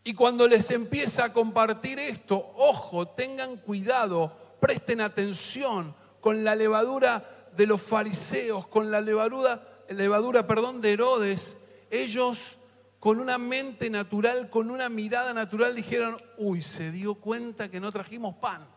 Y 0.04 0.14
cuando 0.14 0.48
les 0.48 0.70
empieza 0.70 1.24
a 1.24 1.32
compartir 1.32 1.98
esto, 1.98 2.52
ojo, 2.56 3.08
tengan 3.08 3.56
cuidado, 3.56 4.32
presten 4.60 5.00
atención 5.00 5.94
con 6.20 6.42
la 6.44 6.54
levadura 6.54 7.48
de 7.56 7.66
los 7.66 7.82
fariseos, 7.82 8.66
con 8.68 8.90
la 8.90 9.00
levadura, 9.00 9.69
levadura 9.90 10.46
perdón, 10.46 10.80
de 10.80 10.92
Herodes. 10.92 11.58
Ellos 11.90 12.56
con 12.98 13.18
una 13.18 13.38
mente 13.38 13.90
natural, 13.90 14.50
con 14.50 14.70
una 14.70 14.88
mirada 14.88 15.32
natural 15.32 15.74
dijeron, 15.74 16.20
uy, 16.36 16.62
se 16.62 16.90
dio 16.92 17.14
cuenta 17.14 17.70
que 17.70 17.80
no 17.80 17.90
trajimos 17.90 18.36
pan, 18.36 18.68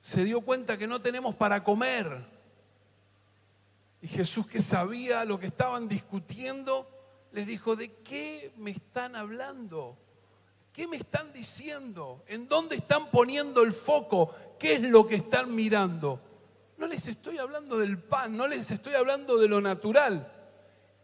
se 0.00 0.24
dio 0.24 0.40
cuenta 0.40 0.78
que 0.78 0.86
no 0.86 1.00
tenemos 1.02 1.34
para 1.34 1.62
comer. 1.62 2.26
Y 4.00 4.08
Jesús 4.08 4.46
que 4.46 4.60
sabía 4.60 5.24
lo 5.24 5.38
que 5.38 5.46
estaban 5.46 5.86
discutiendo, 5.86 6.88
les 7.30 7.46
dijo, 7.46 7.76
¿de 7.76 7.92
qué 8.02 8.52
me 8.56 8.72
están 8.72 9.14
hablando? 9.16 9.96
¿Qué 10.72 10.88
me 10.88 10.96
están 10.96 11.32
diciendo? 11.32 12.24
¿En 12.26 12.48
dónde 12.48 12.76
están 12.76 13.10
poniendo 13.10 13.62
el 13.62 13.72
foco? 13.72 14.34
¿Qué 14.58 14.74
es 14.76 14.80
lo 14.80 15.06
que 15.06 15.16
están 15.16 15.54
mirando? 15.54 16.20
No 16.82 16.88
les 16.88 17.06
estoy 17.06 17.38
hablando 17.38 17.78
del 17.78 17.96
pan, 17.96 18.36
no 18.36 18.48
les 18.48 18.72
estoy 18.72 18.94
hablando 18.94 19.38
de 19.38 19.46
lo 19.46 19.60
natural. 19.60 20.28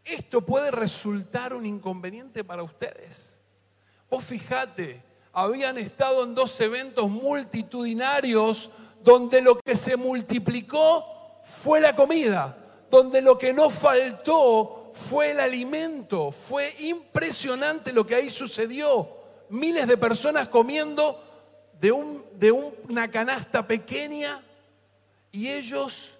Esto 0.05 0.41
puede 0.41 0.73
resultar 0.73 1.55
un 1.55 1.65
inconveniente 1.65 2.43
para 2.43 2.65
ustedes. 2.65 3.39
Vos 4.11 4.25
fijate, 4.25 5.01
habían 5.33 5.79
estado 5.79 6.25
en 6.25 6.35
dos 6.35 6.61
eventos 6.61 7.09
multitudinarios 7.09 8.73
donde 9.05 9.41
lo 9.41 9.61
que 9.61 9.77
se 9.77 9.97
multiplicó 9.97 11.05
fue 11.45 11.79
la 11.79 11.95
comida, 11.95 12.59
donde 12.91 13.23
lo 13.23 13.39
que 13.39 13.53
no 13.53 13.71
faltó 13.71 14.91
fue 14.93 15.31
el 15.31 15.39
alimento. 15.39 16.33
Fue 16.33 16.75
impresionante 16.81 17.93
lo 17.93 18.05
que 18.05 18.17
ahí 18.17 18.31
sucedió. 18.31 19.09
Miles 19.49 19.87
de 19.87 19.97
personas 19.97 20.49
comiendo 20.49 21.23
de, 21.81 21.95
de 22.35 22.51
una 22.51 23.09
canasta 23.13 23.65
pequeña 23.65 24.43
y 25.39 25.51
ellos 25.51 26.19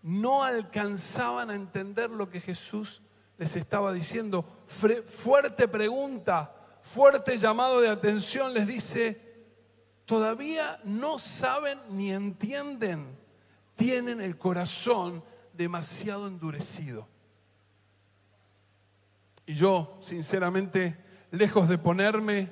no 0.00 0.44
alcanzaban 0.44 1.50
a 1.50 1.54
entender 1.54 2.08
lo 2.08 2.30
que 2.30 2.40
Jesús 2.40 3.02
les 3.36 3.54
estaba 3.54 3.92
diciendo. 3.92 4.46
Fuerte 4.66 5.68
pregunta, 5.68 6.50
fuerte 6.80 7.36
llamado 7.36 7.82
de 7.82 7.90
atención 7.90 8.54
les 8.54 8.66
dice, 8.66 9.20
todavía 10.06 10.80
no 10.84 11.18
saben 11.18 11.80
ni 11.90 12.12
entienden, 12.14 13.14
tienen 13.76 14.22
el 14.22 14.38
corazón 14.38 15.22
demasiado 15.52 16.26
endurecido. 16.26 17.06
Y 19.44 19.52
yo, 19.52 19.98
sinceramente, 20.00 20.96
lejos 21.30 21.68
de 21.68 21.76
ponerme, 21.76 22.50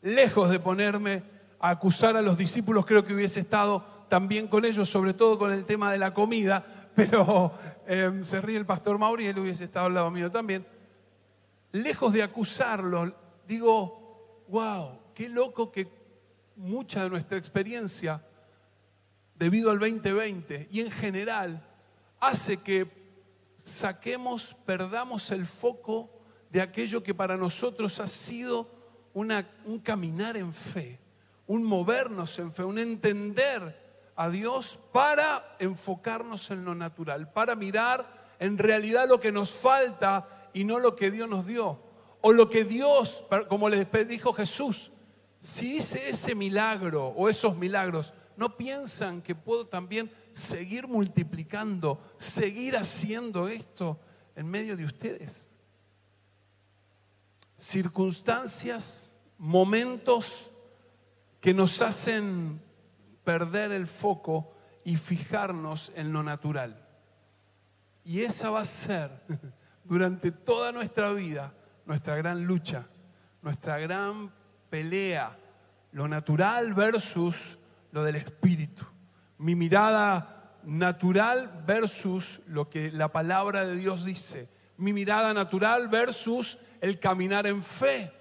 lejos 0.00 0.48
de 0.48 0.58
ponerme 0.58 1.22
a 1.60 1.68
acusar 1.68 2.16
a 2.16 2.22
los 2.22 2.38
discípulos, 2.38 2.86
creo 2.86 3.04
que 3.04 3.12
hubiese 3.12 3.40
estado 3.40 3.95
también 4.08 4.48
con 4.48 4.64
ellos, 4.64 4.88
sobre 4.88 5.14
todo 5.14 5.38
con 5.38 5.52
el 5.52 5.64
tema 5.64 5.92
de 5.92 5.98
la 5.98 6.14
comida, 6.14 6.64
pero 6.94 7.52
em, 7.86 8.24
se 8.24 8.40
ríe 8.40 8.56
el 8.56 8.66
pastor 8.66 8.98
Mauri, 8.98 9.26
él 9.26 9.38
hubiese 9.38 9.64
estado 9.64 9.86
al 9.86 9.94
lado 9.94 10.10
mío 10.10 10.30
también. 10.30 10.66
Lejos 11.72 12.12
de 12.12 12.22
acusarlos, 12.22 13.12
digo, 13.46 14.44
wow, 14.48 14.98
qué 15.14 15.28
loco 15.28 15.70
que 15.70 15.88
mucha 16.56 17.02
de 17.02 17.10
nuestra 17.10 17.36
experiencia, 17.36 18.22
debido 19.34 19.70
al 19.70 19.78
2020 19.78 20.68
y 20.70 20.80
en 20.80 20.90
general, 20.90 21.62
hace 22.20 22.56
que 22.56 22.90
saquemos, 23.60 24.54
perdamos 24.64 25.30
el 25.30 25.44
foco 25.44 26.10
de 26.50 26.62
aquello 26.62 27.02
que 27.02 27.12
para 27.12 27.36
nosotros 27.36 28.00
ha 28.00 28.06
sido 28.06 28.70
un 29.12 29.80
caminar 29.82 30.36
en 30.36 30.54
fe, 30.54 30.98
un 31.46 31.62
movernos 31.62 32.38
en 32.38 32.52
fe, 32.52 32.64
un 32.64 32.78
entender 32.78 33.85
a 34.16 34.30
Dios 34.30 34.78
para 34.92 35.56
enfocarnos 35.58 36.50
en 36.50 36.64
lo 36.64 36.74
natural, 36.74 37.30
para 37.32 37.54
mirar 37.54 38.34
en 38.38 38.58
realidad 38.58 39.06
lo 39.06 39.20
que 39.20 39.30
nos 39.30 39.50
falta 39.50 40.48
y 40.52 40.64
no 40.64 40.78
lo 40.78 40.96
que 40.96 41.10
Dios 41.10 41.28
nos 41.28 41.46
dio. 41.46 41.78
O 42.22 42.32
lo 42.32 42.48
que 42.48 42.64
Dios, 42.64 43.22
como 43.48 43.68
les 43.68 43.86
dijo 44.08 44.32
Jesús, 44.32 44.90
si 45.38 45.76
hice 45.76 46.08
ese 46.08 46.34
milagro 46.34 47.08
o 47.08 47.28
esos 47.28 47.56
milagros, 47.56 48.14
¿no 48.36 48.56
piensan 48.56 49.22
que 49.22 49.34
puedo 49.34 49.66
también 49.66 50.10
seguir 50.32 50.88
multiplicando, 50.88 52.02
seguir 52.16 52.76
haciendo 52.76 53.48
esto 53.48 54.00
en 54.34 54.48
medio 54.48 54.76
de 54.76 54.86
ustedes? 54.86 55.46
Circunstancias, 57.56 59.12
momentos 59.38 60.50
que 61.40 61.54
nos 61.54 61.80
hacen 61.80 62.60
perder 63.26 63.72
el 63.72 63.88
foco 63.88 64.54
y 64.84 64.96
fijarnos 64.96 65.90
en 65.96 66.12
lo 66.12 66.22
natural. 66.22 66.80
Y 68.04 68.20
esa 68.20 68.50
va 68.50 68.60
a 68.60 68.64
ser 68.64 69.10
durante 69.84 70.30
toda 70.30 70.70
nuestra 70.70 71.12
vida 71.12 71.52
nuestra 71.86 72.14
gran 72.14 72.44
lucha, 72.44 72.86
nuestra 73.42 73.78
gran 73.78 74.32
pelea, 74.70 75.36
lo 75.90 76.06
natural 76.06 76.72
versus 76.72 77.58
lo 77.90 78.04
del 78.04 78.14
espíritu. 78.14 78.84
Mi 79.38 79.56
mirada 79.56 80.54
natural 80.62 81.64
versus 81.66 82.42
lo 82.46 82.70
que 82.70 82.92
la 82.92 83.10
palabra 83.10 83.66
de 83.66 83.74
Dios 83.74 84.04
dice. 84.04 84.48
Mi 84.76 84.92
mirada 84.92 85.34
natural 85.34 85.88
versus 85.88 86.58
el 86.80 87.00
caminar 87.00 87.48
en 87.48 87.64
fe. 87.64 88.12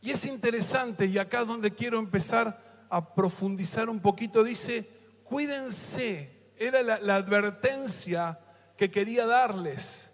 Y 0.00 0.10
es 0.12 0.24
interesante, 0.26 1.06
y 1.06 1.18
acá 1.18 1.40
es 1.40 1.48
donde 1.48 1.74
quiero 1.74 1.98
empezar 1.98 2.67
a 2.90 3.14
profundizar 3.14 3.88
un 3.88 4.00
poquito, 4.00 4.44
dice, 4.44 4.88
cuídense, 5.24 6.52
era 6.56 6.82
la, 6.82 7.14
advertencia 7.14 8.40
que 8.76 8.90
quería 8.90 9.26
darles 9.26 10.12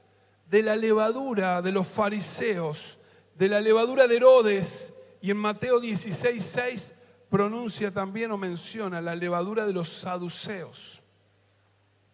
de 0.49 0.63
la 0.63 0.77
levadura 0.77 1.63
de 1.63 1.73
los 1.73 1.87
fariseos, 1.87 2.99
de 3.35 3.49
la 3.49 3.61
levadura 3.61 4.07
de 4.07 4.17
Herodes, 4.17 4.95
y 5.21 5.31
en 5.31 5.39
Mateo 5.39 5.81
16, 5.81 6.45
6 6.45 6.95
pronuncia 7.31 7.91
también 7.91 8.31
o 8.31 8.37
menciona 8.37 9.01
la 9.01 9.17
levadura 9.17 9.67
de 9.67 9.73
los 9.73 9.89
saduceos. 9.89 11.03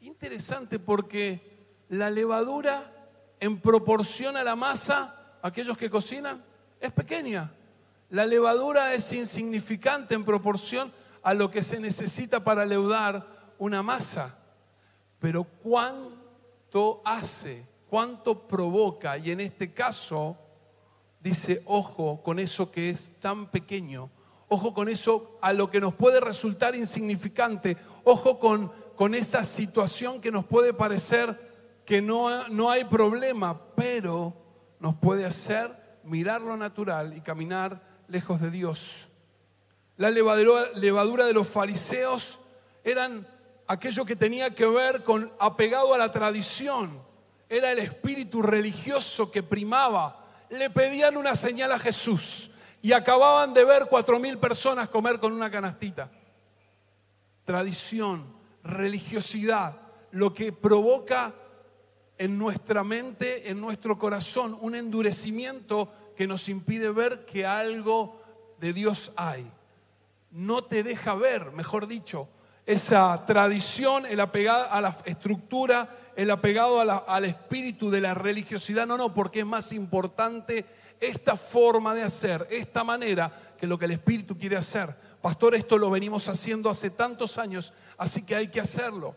Interesante 0.00 0.78
porque 0.78 1.84
la 1.88 2.08
levadura 2.08 3.00
en 3.40 3.60
proporción 3.60 4.36
a 4.36 4.44
la 4.44 4.54
masa, 4.54 5.38
aquellos 5.42 5.76
que 5.76 5.90
cocinan, 5.90 6.44
es 6.80 6.92
pequeña. 6.92 7.52
La 8.10 8.26
levadura 8.26 8.92
es 8.92 9.12
insignificante 9.12 10.16
en 10.16 10.24
proporción 10.24 10.92
a 11.22 11.32
lo 11.32 11.48
que 11.50 11.62
se 11.62 11.78
necesita 11.78 12.42
para 12.42 12.64
leudar 12.64 13.54
una 13.58 13.84
masa. 13.84 14.36
Pero 15.20 15.44
cuánto 15.44 17.02
hace, 17.04 17.64
cuánto 17.88 18.48
provoca, 18.48 19.16
y 19.16 19.30
en 19.30 19.40
este 19.40 19.72
caso 19.72 20.36
dice, 21.20 21.62
ojo 21.66 22.20
con 22.24 22.40
eso 22.40 22.72
que 22.72 22.90
es 22.90 23.20
tan 23.20 23.46
pequeño, 23.46 24.10
ojo 24.48 24.74
con 24.74 24.88
eso 24.88 25.38
a 25.40 25.52
lo 25.52 25.70
que 25.70 25.80
nos 25.80 25.94
puede 25.94 26.18
resultar 26.20 26.74
insignificante, 26.74 27.76
ojo 28.02 28.40
con, 28.40 28.72
con 28.96 29.14
esa 29.14 29.44
situación 29.44 30.20
que 30.20 30.32
nos 30.32 30.44
puede 30.46 30.74
parecer 30.74 31.48
que 31.86 32.02
no, 32.02 32.48
no 32.48 32.70
hay 32.70 32.84
problema, 32.84 33.60
pero 33.76 34.34
nos 34.80 34.96
puede 34.96 35.24
hacer 35.24 35.70
mirar 36.02 36.40
lo 36.40 36.56
natural 36.56 37.16
y 37.16 37.20
caminar 37.20 37.89
lejos 38.10 38.40
de 38.40 38.50
Dios. 38.50 39.08
La 39.96 40.10
levadura, 40.10 41.24
de 41.24 41.32
los 41.32 41.46
fariseos 41.46 42.40
eran 42.82 43.26
aquello 43.66 44.04
que 44.04 44.16
tenía 44.16 44.54
que 44.54 44.66
ver 44.66 45.04
con 45.04 45.32
apegado 45.38 45.94
a 45.94 45.98
la 45.98 46.10
tradición. 46.10 47.02
Era 47.48 47.72
el 47.72 47.78
espíritu 47.78 48.42
religioso 48.42 49.30
que 49.30 49.42
primaba. 49.42 50.26
Le 50.50 50.70
pedían 50.70 51.16
una 51.16 51.34
señal 51.34 51.72
a 51.72 51.78
Jesús 51.78 52.50
y 52.82 52.92
acababan 52.92 53.54
de 53.54 53.64
ver 53.64 53.86
cuatro 53.86 54.18
mil 54.18 54.38
personas 54.38 54.88
comer 54.88 55.20
con 55.20 55.32
una 55.32 55.50
canastita. 55.50 56.10
Tradición, 57.44 58.24
religiosidad, 58.64 59.76
lo 60.10 60.34
que 60.34 60.52
provoca 60.52 61.34
en 62.18 62.38
nuestra 62.38 62.82
mente, 62.84 63.50
en 63.50 63.60
nuestro 63.60 63.98
corazón, 63.98 64.56
un 64.60 64.74
endurecimiento 64.74 65.92
que 66.20 66.26
nos 66.26 66.50
impide 66.50 66.90
ver 66.90 67.24
que 67.24 67.46
algo 67.46 68.20
de 68.60 68.74
Dios 68.74 69.10
hay. 69.16 69.50
No 70.30 70.62
te 70.62 70.82
deja 70.82 71.14
ver, 71.14 71.50
mejor 71.52 71.86
dicho, 71.86 72.28
esa 72.66 73.24
tradición, 73.24 74.04
el 74.04 74.20
apegado 74.20 74.70
a 74.70 74.82
la 74.82 74.94
estructura, 75.06 75.88
el 76.16 76.30
apegado 76.30 76.78
al 76.78 77.24
espíritu 77.24 77.90
de 77.90 78.02
la 78.02 78.12
religiosidad. 78.12 78.86
No, 78.86 78.98
no, 78.98 79.14
porque 79.14 79.40
es 79.40 79.46
más 79.46 79.72
importante 79.72 80.66
esta 81.00 81.36
forma 81.38 81.94
de 81.94 82.02
hacer, 82.02 82.46
esta 82.50 82.84
manera, 82.84 83.54
que 83.58 83.66
lo 83.66 83.78
que 83.78 83.86
el 83.86 83.92
espíritu 83.92 84.36
quiere 84.36 84.58
hacer. 84.58 84.94
Pastor, 85.22 85.54
esto 85.54 85.78
lo 85.78 85.88
venimos 85.88 86.28
haciendo 86.28 86.68
hace 86.68 86.90
tantos 86.90 87.38
años, 87.38 87.72
así 87.96 88.26
que 88.26 88.36
hay 88.36 88.48
que 88.48 88.60
hacerlo. 88.60 89.16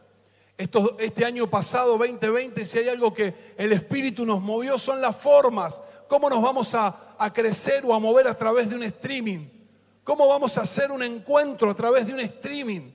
este 1.00 1.26
año 1.26 1.50
pasado, 1.50 1.98
2020, 1.98 2.64
si 2.64 2.78
hay 2.78 2.88
algo 2.88 3.14
que 3.14 3.54
el 3.58 3.74
Espíritu 3.74 4.26
nos 4.26 4.40
movió, 4.40 4.78
son 4.78 5.02
las 5.02 5.18
formas. 5.18 5.84
¿Cómo 6.08 6.30
nos 6.30 6.42
vamos 6.42 6.74
a, 6.76 7.00
crecer 7.34 7.84
o 7.86 7.94
a 7.94 8.00
mover 8.00 8.28
a 8.28 8.38
través 8.38 8.70
de 8.70 8.76
un 8.76 8.84
streaming? 8.84 9.48
¿Cómo 10.04 10.28
vamos 10.28 10.58
a 10.58 10.62
hacer 10.62 10.92
un 10.92 11.02
encuentro 11.02 11.70
a 11.70 11.76
través 11.76 12.08
de 12.08 12.14
un 12.14 12.20
streaming? 12.20 12.92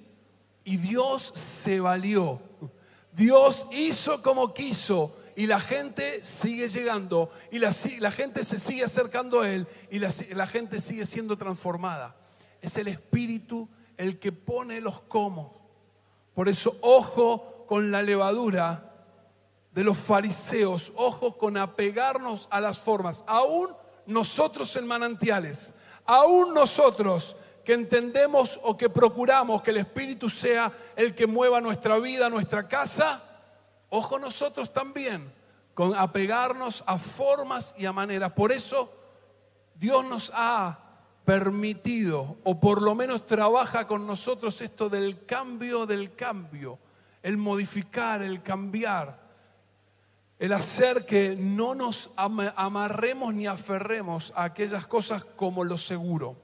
Y 0.65 0.77
Dios 0.77 1.33
se 1.35 1.81
valió. 1.81 2.41
Dios 3.13 3.67
hizo 3.73 4.23
como 4.23 4.53
quiso 4.53 5.17
y 5.35 5.47
la 5.47 5.61
gente 5.61 6.23
sigue 6.23 6.69
llegando 6.69 7.31
y 7.51 7.59
la, 7.59 7.73
gente 8.11 8.45
se 8.45 8.59
sigue 8.59 8.85
acercando 8.85 9.41
a 9.41 9.51
Él 9.51 9.67
y 9.91 9.99
la, 9.99 10.11
la 10.31 10.47
gente 10.47 10.81
sigue 10.81 11.07
siendo 11.07 11.37
transformada. 11.37 12.15
Es 12.61 12.77
el 12.77 12.89
Espíritu 12.89 13.69
el 13.97 14.19
que 14.19 14.33
pone 14.33 14.81
los 14.81 15.01
cómo. 15.03 15.59
Por 16.35 16.49
eso, 16.49 16.77
ojo 16.83 17.65
con 17.67 17.91
la 17.91 18.03
levadura 18.03 18.88
de 19.79 19.85
los 19.85 19.97
fariseos, 19.97 20.93
ojo 20.97 21.39
con 21.39 21.57
apegarnos 21.57 22.49
a 22.51 22.61
las 22.61 22.81
formas, 22.81 23.23
aún 23.29 23.73
nosotros 24.07 24.75
en 24.75 24.89
manantiales, 24.89 25.73
aún 26.05 26.53
nosotros 26.53 27.37
que 27.65 27.75
entendemos 27.75 28.59
o 28.65 28.77
que 28.77 28.91
procuramos 28.91 29.63
que 29.63 29.71
el 29.71 29.77
Espíritu 29.77 30.29
sea 30.29 30.73
el 30.97 31.15
que 31.15 31.29
mueva 31.29 31.61
nuestra 31.61 31.97
vida, 32.01 32.29
nuestra 32.29 32.67
casa, 32.67 33.23
ojo 33.89 34.19
nosotros 34.19 34.73
también 34.73 35.33
con 35.75 35.95
apegarnos 35.95 36.83
a 36.85 36.99
formas 36.99 37.73
y 37.79 37.87
a 37.87 37.93
maneras. 37.93 38.33
Por 38.33 38.51
eso 38.51 38.93
Dios 39.77 40.05
nos 40.05 40.33
ha 40.35 40.77
permitido, 41.25 42.37
o 42.43 42.59
por 42.59 42.83
lo 42.83 42.97
menos 42.97 43.29
trabaja 43.29 43.87
con 43.87 44.09
nosotros 44.09 44.61
esto 44.61 44.89
del 44.89 45.25
cambio 45.25 45.87
del 45.87 46.17
cambio, 46.17 46.81
el 47.23 47.37
modificar, 47.37 48.23
el 48.23 48.43
cambiar, 48.43 49.28
el 50.39 50.53
hacer 50.53 51.05
que 51.05 51.35
no 51.37 51.75
nos 51.75 52.11
amarremos 52.17 53.35
ni 53.35 53.47
aferremos 53.47 54.33
a 54.37 54.45
aquellas 54.45 54.87
cosas 54.87 55.25
como 55.25 55.65
lo 55.65 55.77
seguro. 55.77 56.37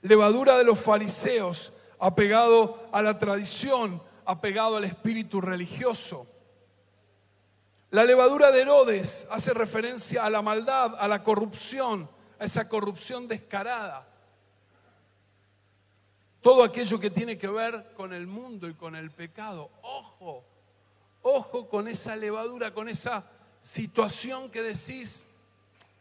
Levadura 0.00 0.56
de 0.56 0.64
los 0.64 0.78
fariseos, 0.78 1.74
apegado 1.98 2.88
a 2.92 3.02
la 3.02 3.18
tradición, 3.18 4.02
apegado 4.24 4.76
al 4.76 4.84
espíritu 4.84 5.40
religioso. 5.40 6.26
La 7.90 8.04
levadura 8.04 8.50
de 8.50 8.62
Herodes 8.62 9.28
hace 9.30 9.52
referencia 9.52 10.24
a 10.24 10.30
la 10.30 10.42
maldad, 10.42 10.94
a 10.98 11.06
la 11.06 11.22
corrupción, 11.22 12.08
a 12.38 12.44
esa 12.44 12.68
corrupción 12.68 13.28
descarada. 13.28 14.08
Todo 16.40 16.62
aquello 16.62 16.98
que 16.98 17.10
tiene 17.10 17.36
que 17.36 17.48
ver 17.48 17.92
con 17.94 18.12
el 18.12 18.26
mundo 18.26 18.68
y 18.68 18.74
con 18.74 18.96
el 18.96 19.10
pecado. 19.10 19.70
Ojo, 19.82 20.44
con 21.76 21.88
esa 21.88 22.16
levadura, 22.16 22.72
con 22.72 22.88
esa 22.88 23.22
situación 23.60 24.48
que 24.48 24.62
decís, 24.62 25.26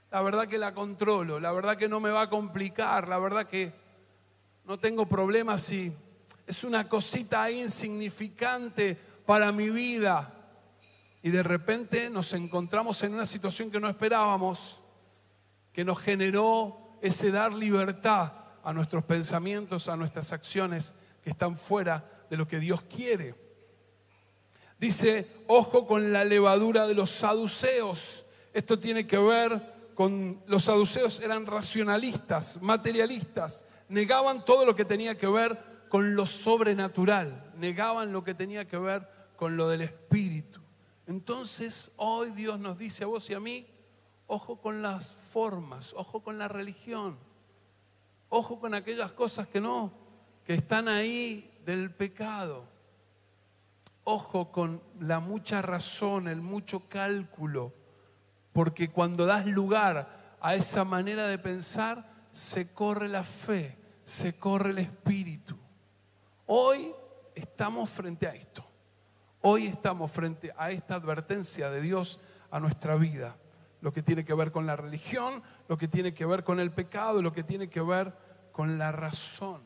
la 0.10 0.22
verdad 0.22 0.48
que 0.48 0.58
la 0.58 0.74
controlo, 0.74 1.38
la 1.38 1.52
verdad 1.52 1.76
que 1.76 1.90
no 1.90 2.00
me 2.00 2.12
va 2.12 2.22
a 2.22 2.30
complicar, 2.30 3.10
la 3.10 3.20
verdad 3.20 3.46
que 3.46 3.74
no 4.64 4.80
tengo 4.80 5.06
problemas 5.06 5.64
si 5.64 5.92
es 6.48 6.64
una 6.64 6.88
cosita 6.88 7.52
insignificante 7.52 8.98
para 9.26 9.52
mi 9.52 9.70
vida. 9.70 10.34
Y 11.22 11.30
de 11.30 11.44
repente 11.44 12.10
nos 12.10 12.32
encontramos 12.32 13.04
en 13.04 13.14
una 13.14 13.26
situación 13.26 13.70
que 13.70 13.82
no 13.82 13.90
esperábamos 13.90 14.80
que 15.74 15.84
nos 15.84 16.00
generó 16.00 16.98
ese 17.02 17.32
dar 17.32 17.52
libertad 17.52 18.32
a 18.64 18.72
nuestros 18.72 19.04
pensamientos, 19.04 19.90
a 19.90 19.98
nuestras 19.98 20.32
acciones 20.32 20.94
que 21.22 21.32
están 21.32 21.58
fuera 21.58 22.26
de 22.30 22.38
lo 22.38 22.48
que 22.48 22.62
Dios 22.62 22.82
quiere. 22.84 23.45
Dice, 24.80 25.28
ojo 25.48 25.88
con 25.88 26.12
la 26.12 26.24
levadura 26.24 26.88
de 26.88 26.94
los 26.94 27.10
saduceos. 27.10 28.26
Esto 28.54 28.80
tiene 28.80 29.08
que 29.08 29.18
ver 29.18 29.76
con 29.96 30.42
los 30.46 30.64
saduceos 30.64 31.22
eran 31.22 31.46
racionalistas, 31.46 32.62
materialistas, 32.62 33.64
negaban 33.88 34.44
todo 34.44 34.66
lo 34.66 34.76
que 34.76 34.84
tenía 34.84 35.18
que 35.18 35.28
ver 35.28 35.58
con 35.88 36.16
lo 36.16 36.26
sobrenatural, 36.26 37.54
negaban 37.58 38.12
lo 38.12 38.24
que 38.24 38.34
tenía 38.34 38.68
que 38.68 38.78
ver 38.78 39.08
con 39.38 39.56
lo 39.56 39.70
del 39.70 39.82
espíritu. 39.82 40.60
Entonces 41.08 41.94
hoy 41.96 42.32
Dios 42.32 42.60
nos 42.60 42.78
dice 42.78 43.06
a 43.06 43.08
vos 43.08 43.30
y 43.30 43.36
a 43.36 43.40
mí, 43.40 43.66
Ojo 44.28 44.60
con 44.60 44.82
las 44.82 45.14
formas, 45.14 45.94
ojo 45.96 46.24
con 46.24 46.38
la 46.38 46.48
religión, 46.48 47.18
ojo 48.30 48.60
con 48.60 48.74
aquellas 48.74 49.12
cosas 49.12 49.48
que 49.48 49.62
no, 49.62 49.94
que 50.46 50.56
están 50.56 50.88
ahí 50.88 51.60
del 51.64 51.92
pecado. 51.92 52.66
Ojo 54.06 54.52
con 54.52 54.82
la 55.00 55.20
mucha 55.20 55.62
razón, 55.62 56.28
el 56.28 56.42
mucho 56.42 56.88
cálculo, 56.88 57.74
porque 58.54 58.90
cuando 58.90 59.26
das 59.26 59.46
lugar 59.46 60.38
a 60.40 60.56
esa 60.56 60.86
manera 60.86 61.28
de 61.28 61.38
pensar, 61.38 62.10
se 62.32 62.72
corre 62.72 63.10
la 63.10 63.24
fe, 63.24 63.78
se 64.04 64.40
corre 64.40 64.70
el 64.70 64.78
espíritu. 64.78 65.58
Hoy 66.46 66.94
estamos 67.36 67.90
frente 67.90 68.28
a 68.28 68.34
esto. 68.34 68.66
Hoy 69.42 69.68
estamos 69.68 70.12
frente 70.12 70.54
a 70.58 70.72
esta 70.72 70.96
advertencia 70.96 71.70
de 71.70 71.82
Dios 71.82 72.20
a 72.50 72.60
nuestra 72.60 72.96
vida 72.96 73.36
lo 73.86 73.94
que 73.94 74.02
tiene 74.02 74.26
que 74.26 74.34
ver 74.34 74.52
con 74.52 74.66
la 74.66 74.76
religión, 74.76 75.44
lo 75.68 75.78
que 75.78 75.88
tiene 75.88 76.16
que 76.16 76.26
ver 76.26 76.44
con 76.44 76.60
el 76.60 76.72
pecado, 76.72 77.22
lo 77.22 77.32
que 77.32 77.44
tiene 77.44 77.70
que 77.70 77.82
ver 77.82 78.14
con 78.52 78.80
la 78.80 78.92
razón. 78.92 79.62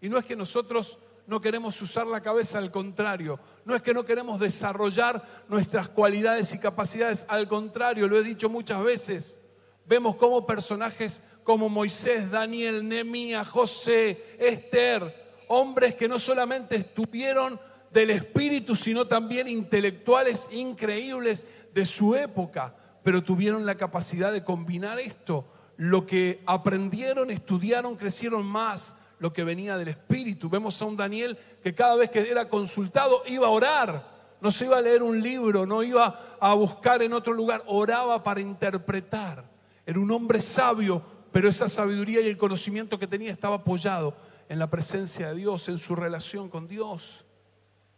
Y 0.00 0.08
no 0.08 0.18
es 0.18 0.24
que 0.24 0.34
nosotros 0.34 0.98
no 1.28 1.40
queremos 1.40 1.80
usar 1.80 2.08
la 2.08 2.20
cabeza, 2.20 2.58
al 2.58 2.72
contrario, 2.72 3.38
no 3.64 3.76
es 3.76 3.82
que 3.82 3.94
no 3.94 4.04
queremos 4.04 4.40
desarrollar 4.40 5.22
nuestras 5.48 5.88
cualidades 5.88 6.52
y 6.52 6.58
capacidades, 6.58 7.24
al 7.28 7.46
contrario, 7.46 8.08
lo 8.08 8.18
he 8.18 8.24
dicho 8.24 8.48
muchas 8.48 8.82
veces, 8.82 9.38
vemos 9.86 10.16
como 10.16 10.44
personajes 10.44 11.22
como 11.44 11.68
Moisés, 11.68 12.30
Daniel, 12.30 12.88
Nemía, 12.88 13.44
José, 13.44 14.36
Esther, 14.40 15.36
hombres 15.46 15.94
que 15.94 16.08
no 16.08 16.18
solamente 16.18 16.74
estuvieron 16.74 17.60
del 17.92 18.10
espíritu, 18.10 18.74
sino 18.74 19.06
también 19.06 19.46
intelectuales 19.46 20.48
increíbles 20.50 21.46
de 21.72 21.86
su 21.86 22.16
época 22.16 22.74
pero 23.08 23.22
tuvieron 23.22 23.64
la 23.64 23.76
capacidad 23.76 24.30
de 24.30 24.44
combinar 24.44 24.98
esto. 24.98 25.46
Lo 25.78 26.04
que 26.04 26.42
aprendieron, 26.44 27.30
estudiaron, 27.30 27.96
crecieron 27.96 28.44
más 28.44 28.96
lo 29.18 29.32
que 29.32 29.44
venía 29.44 29.76
del 29.76 29.88
Espíritu. 29.88 30.48
Vemos 30.48 30.80
a 30.80 30.84
un 30.84 30.96
Daniel 30.96 31.36
que 31.62 31.74
cada 31.74 31.96
vez 31.96 32.10
que 32.10 32.20
era 32.20 32.48
consultado 32.48 33.22
iba 33.26 33.46
a 33.46 33.50
orar, 33.50 34.18
no 34.40 34.50
se 34.50 34.66
iba 34.66 34.78
a 34.78 34.82
leer 34.82 35.02
un 35.02 35.20
libro, 35.20 35.66
no 35.66 35.82
iba 35.82 36.36
a 36.40 36.54
buscar 36.54 37.02
en 37.02 37.12
otro 37.12 37.32
lugar, 37.32 37.62
oraba 37.66 38.22
para 38.22 38.40
interpretar. 38.40 39.44
Era 39.84 39.98
un 39.98 40.10
hombre 40.10 40.40
sabio, 40.40 41.02
pero 41.32 41.48
esa 41.48 41.68
sabiduría 41.68 42.20
y 42.20 42.26
el 42.26 42.38
conocimiento 42.38 42.98
que 42.98 43.06
tenía 43.06 43.32
estaba 43.32 43.56
apoyado 43.56 44.14
en 44.48 44.58
la 44.58 44.68
presencia 44.68 45.28
de 45.28 45.34
Dios, 45.34 45.68
en 45.68 45.78
su 45.78 45.96
relación 45.96 46.48
con 46.48 46.68
Dios. 46.68 47.24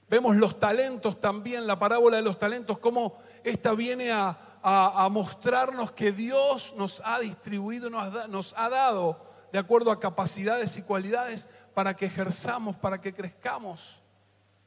Vemos 0.08 0.36
los 0.36 0.58
talentos 0.58 1.20
también, 1.20 1.66
la 1.66 1.78
parábola 1.78 2.16
de 2.16 2.22
los 2.22 2.38
talentos, 2.38 2.78
cómo 2.78 3.18
esta 3.44 3.74
viene 3.74 4.10
a, 4.10 4.50
a, 4.62 5.08
mostrarnos 5.08 5.92
que 5.92 6.12
Dios 6.12 6.74
nos 6.76 7.00
ha 7.04 7.20
distribuido, 7.20 7.90
nos, 7.90 8.28
nos 8.28 8.54
ha 8.56 8.68
dado 8.68 9.29
de 9.52 9.58
acuerdo 9.58 9.90
a 9.90 10.00
capacidades 10.00 10.76
y 10.76 10.82
cualidades 10.82 11.48
para 11.74 11.96
que 11.96 12.06
ejerzamos, 12.06 12.76
para 12.76 13.00
que 13.00 13.12
crezcamos. 13.12 14.02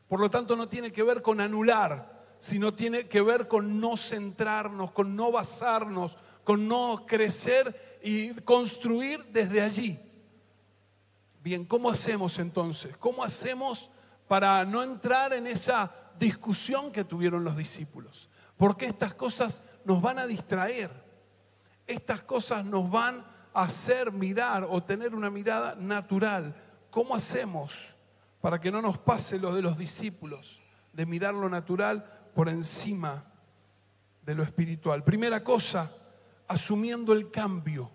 Por 0.08 0.20
lo 0.20 0.30
tanto, 0.30 0.56
no 0.56 0.68
tiene 0.68 0.92
que 0.92 1.04
ver 1.04 1.22
con 1.22 1.42
anular, 1.42 2.24
sino 2.38 2.74
tiene 2.74 3.08
que 3.08 3.22
ver 3.22 3.48
con 3.48 3.80
no 3.80 3.96
centrarnos, 3.98 4.92
con 4.92 5.16
no 5.16 5.32
basarnos, 5.32 6.18
con 6.44 6.68
no 6.68 7.06
crecer 7.08 8.00
y 8.04 8.34
construir 8.42 9.24
desde 9.32 9.62
allí. 9.62 10.00
Bien, 11.42 11.66
¿cómo 11.66 11.90
hacemos 11.90 12.40
entonces? 12.40 12.96
¿Cómo 12.98 13.24
hacemos 13.24 13.90
para 14.28 14.64
no 14.66 14.84
entrar 14.84 15.34
en 15.34 15.48
esa 15.48 15.92
discusión 16.20 16.92
que 16.92 17.04
tuvieron 17.04 17.44
los 17.44 17.58
discípulos? 17.58 18.30
Porque 18.58 18.86
estas 18.86 19.14
cosas 19.14 19.64
nos 19.86 20.02
van 20.02 20.20
a 20.20 20.28
distraer. 20.28 20.92
Estas 21.88 22.22
cosas 22.22 22.64
nos 22.64 22.90
van 22.90 23.26
hacer 23.54 24.12
mirar 24.12 24.66
o 24.70 24.84
tener 24.84 25.14
una 25.14 25.30
mirada 25.30 25.76
natural. 25.76 26.56
¿Cómo 26.90 27.16
hacemos 27.16 27.96
para 28.42 28.60
que 28.60 28.72
no 28.72 28.82
nos 28.82 28.98
pase 28.98 29.40
lo 29.40 29.54
de 29.54 29.62
los 29.62 29.78
discípulos, 29.78 30.62
de 30.92 31.06
mirar 31.06 31.34
lo 31.34 31.50
natural 31.50 32.30
por 32.36 32.50
encima 32.50 33.26
de 34.24 34.36
lo 34.36 34.44
espiritual? 34.44 35.04
Primera 35.04 35.44
cosa, 35.44 35.92
asumiendo 36.48 37.14
el 37.14 37.32
cambio. 37.32 37.90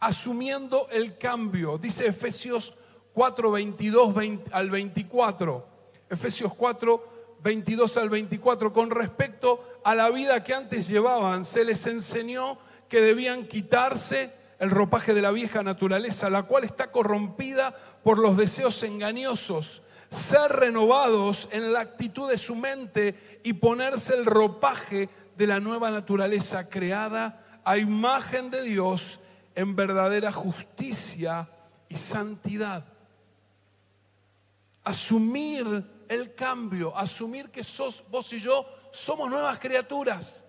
Asumiendo 0.00 0.88
el 0.90 1.16
cambio. 1.18 1.78
Dice 1.78 2.06
Efesios 2.06 2.74
4, 3.14 3.50
22 3.52 4.14
al 4.52 4.70
24. 4.70 5.68
Efesios 6.10 6.52
4, 6.54 7.12
22 7.42 7.96
al 7.96 8.10
24, 8.10 8.72
con 8.72 8.90
respecto 8.90 9.80
a 9.84 9.94
la 9.94 10.10
vida 10.10 10.44
que 10.44 10.54
antes 10.54 10.88
llevaban, 10.88 11.44
se 11.44 11.64
les 11.64 11.86
enseñó 11.86 12.58
que 12.88 13.00
debían 13.00 13.46
quitarse 13.46 14.41
el 14.62 14.70
ropaje 14.70 15.12
de 15.12 15.22
la 15.22 15.32
vieja 15.32 15.64
naturaleza, 15.64 16.30
la 16.30 16.44
cual 16.44 16.62
está 16.62 16.92
corrompida 16.92 17.74
por 18.04 18.20
los 18.20 18.36
deseos 18.36 18.80
engañosos, 18.84 19.82
ser 20.08 20.52
renovados 20.52 21.48
en 21.50 21.72
la 21.72 21.80
actitud 21.80 22.30
de 22.30 22.38
su 22.38 22.54
mente 22.54 23.40
y 23.42 23.54
ponerse 23.54 24.14
el 24.14 24.24
ropaje 24.24 25.08
de 25.36 25.46
la 25.48 25.58
nueva 25.58 25.90
naturaleza 25.90 26.68
creada 26.68 27.60
a 27.64 27.76
imagen 27.76 28.50
de 28.50 28.62
Dios 28.62 29.18
en 29.56 29.74
verdadera 29.74 30.30
justicia 30.30 31.48
y 31.88 31.96
santidad. 31.96 32.84
Asumir 34.84 36.04
el 36.08 36.36
cambio, 36.36 36.96
asumir 36.96 37.50
que 37.50 37.64
sos 37.64 38.04
vos 38.12 38.32
y 38.32 38.38
yo 38.38 38.64
somos 38.92 39.28
nuevas 39.28 39.58
criaturas. 39.58 40.41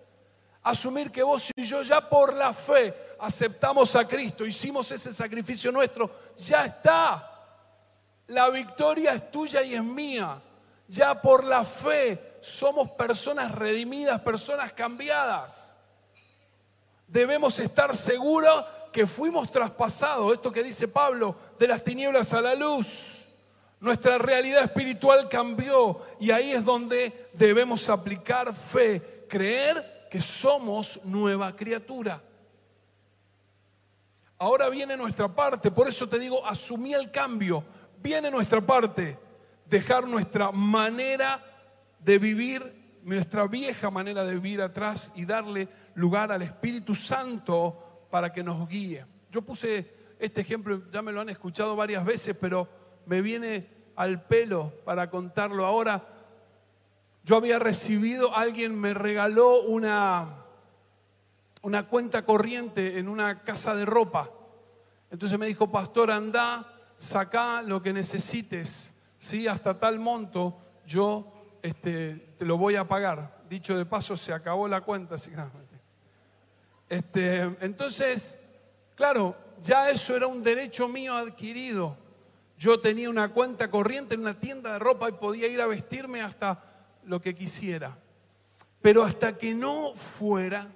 Asumir 0.64 1.12
que 1.12 1.22
vos 1.22 1.50
y 1.54 1.62
yo 1.62 1.82
ya 1.82 2.08
por 2.08 2.32
la 2.32 2.54
fe 2.54 2.94
aceptamos 3.20 3.94
a 3.96 4.08
Cristo, 4.08 4.46
hicimos 4.46 4.90
ese 4.90 5.12
sacrificio 5.12 5.70
nuestro, 5.70 6.10
ya 6.38 6.64
está. 6.64 7.30
La 8.28 8.48
victoria 8.48 9.12
es 9.12 9.30
tuya 9.30 9.62
y 9.62 9.74
es 9.74 9.84
mía. 9.84 10.40
Ya 10.88 11.20
por 11.20 11.44
la 11.44 11.66
fe 11.66 12.38
somos 12.40 12.90
personas 12.92 13.52
redimidas, 13.52 14.22
personas 14.22 14.72
cambiadas. 14.72 15.76
Debemos 17.06 17.58
estar 17.60 17.94
seguros 17.94 18.64
que 18.90 19.06
fuimos 19.06 19.50
traspasados, 19.50 20.32
esto 20.32 20.50
que 20.50 20.62
dice 20.62 20.88
Pablo, 20.88 21.36
de 21.58 21.68
las 21.68 21.84
tinieblas 21.84 22.32
a 22.32 22.40
la 22.40 22.54
luz. 22.54 23.26
Nuestra 23.80 24.16
realidad 24.16 24.64
espiritual 24.64 25.28
cambió 25.28 26.00
y 26.18 26.30
ahí 26.30 26.52
es 26.52 26.64
donde 26.64 27.28
debemos 27.34 27.90
aplicar 27.90 28.54
fe, 28.54 29.26
creer 29.28 29.93
que 30.14 30.20
somos 30.20 31.00
nueva 31.02 31.56
criatura. 31.56 32.22
Ahora 34.38 34.68
viene 34.68 34.96
nuestra 34.96 35.26
parte, 35.26 35.72
por 35.72 35.88
eso 35.88 36.08
te 36.08 36.20
digo, 36.20 36.46
asumí 36.46 36.94
el 36.94 37.10
cambio, 37.10 37.64
viene 38.00 38.30
nuestra 38.30 38.60
parte, 38.60 39.18
dejar 39.66 40.06
nuestra 40.06 40.52
manera 40.52 41.44
de 41.98 42.20
vivir, 42.20 43.00
nuestra 43.02 43.48
vieja 43.48 43.90
manera 43.90 44.22
de 44.22 44.34
vivir 44.34 44.62
atrás 44.62 45.10
y 45.16 45.24
darle 45.24 45.68
lugar 45.96 46.30
al 46.30 46.42
Espíritu 46.42 46.94
Santo 46.94 48.06
para 48.08 48.32
que 48.32 48.44
nos 48.44 48.68
guíe. 48.68 49.04
Yo 49.32 49.42
puse 49.42 50.14
este 50.20 50.42
ejemplo, 50.42 50.80
ya 50.92 51.02
me 51.02 51.10
lo 51.10 51.22
han 51.22 51.30
escuchado 51.30 51.74
varias 51.74 52.04
veces, 52.04 52.36
pero 52.40 52.68
me 53.04 53.20
viene 53.20 53.66
al 53.96 54.22
pelo 54.22 54.74
para 54.84 55.10
contarlo 55.10 55.66
ahora. 55.66 56.06
Yo 57.24 57.36
había 57.36 57.58
recibido, 57.58 58.36
alguien 58.36 58.78
me 58.78 58.92
regaló 58.92 59.62
una, 59.62 60.44
una 61.62 61.88
cuenta 61.88 62.26
corriente 62.26 62.98
en 62.98 63.08
una 63.08 63.42
casa 63.44 63.74
de 63.74 63.86
ropa. 63.86 64.30
Entonces 65.10 65.38
me 65.38 65.46
dijo, 65.46 65.72
pastor, 65.72 66.10
anda, 66.10 66.70
saca 66.98 67.62
lo 67.62 67.82
que 67.82 67.94
necesites, 67.94 68.92
¿sí? 69.18 69.48
hasta 69.48 69.78
tal 69.78 70.00
monto, 70.00 70.58
yo 70.84 71.32
este, 71.62 72.34
te 72.36 72.44
lo 72.44 72.58
voy 72.58 72.76
a 72.76 72.86
pagar. 72.86 73.42
Dicho 73.48 73.74
de 73.78 73.86
paso, 73.86 74.18
se 74.18 74.34
acabó 74.34 74.68
la 74.68 74.82
cuenta. 74.82 75.14
Así 75.14 75.30
este, 76.90 77.40
entonces, 77.60 78.38
claro, 78.96 79.34
ya 79.62 79.88
eso 79.88 80.14
era 80.14 80.26
un 80.26 80.42
derecho 80.42 80.88
mío 80.88 81.14
adquirido. 81.14 81.96
Yo 82.58 82.80
tenía 82.80 83.08
una 83.08 83.30
cuenta 83.30 83.70
corriente 83.70 84.14
en 84.14 84.20
una 84.20 84.38
tienda 84.38 84.74
de 84.74 84.78
ropa 84.78 85.08
y 85.08 85.12
podía 85.12 85.46
ir 85.46 85.62
a 85.62 85.66
vestirme 85.66 86.20
hasta 86.20 86.73
lo 87.06 87.20
que 87.20 87.34
quisiera. 87.34 87.98
Pero 88.80 89.02
hasta 89.02 89.36
que 89.36 89.54
no 89.54 89.94
fuera, 89.94 90.68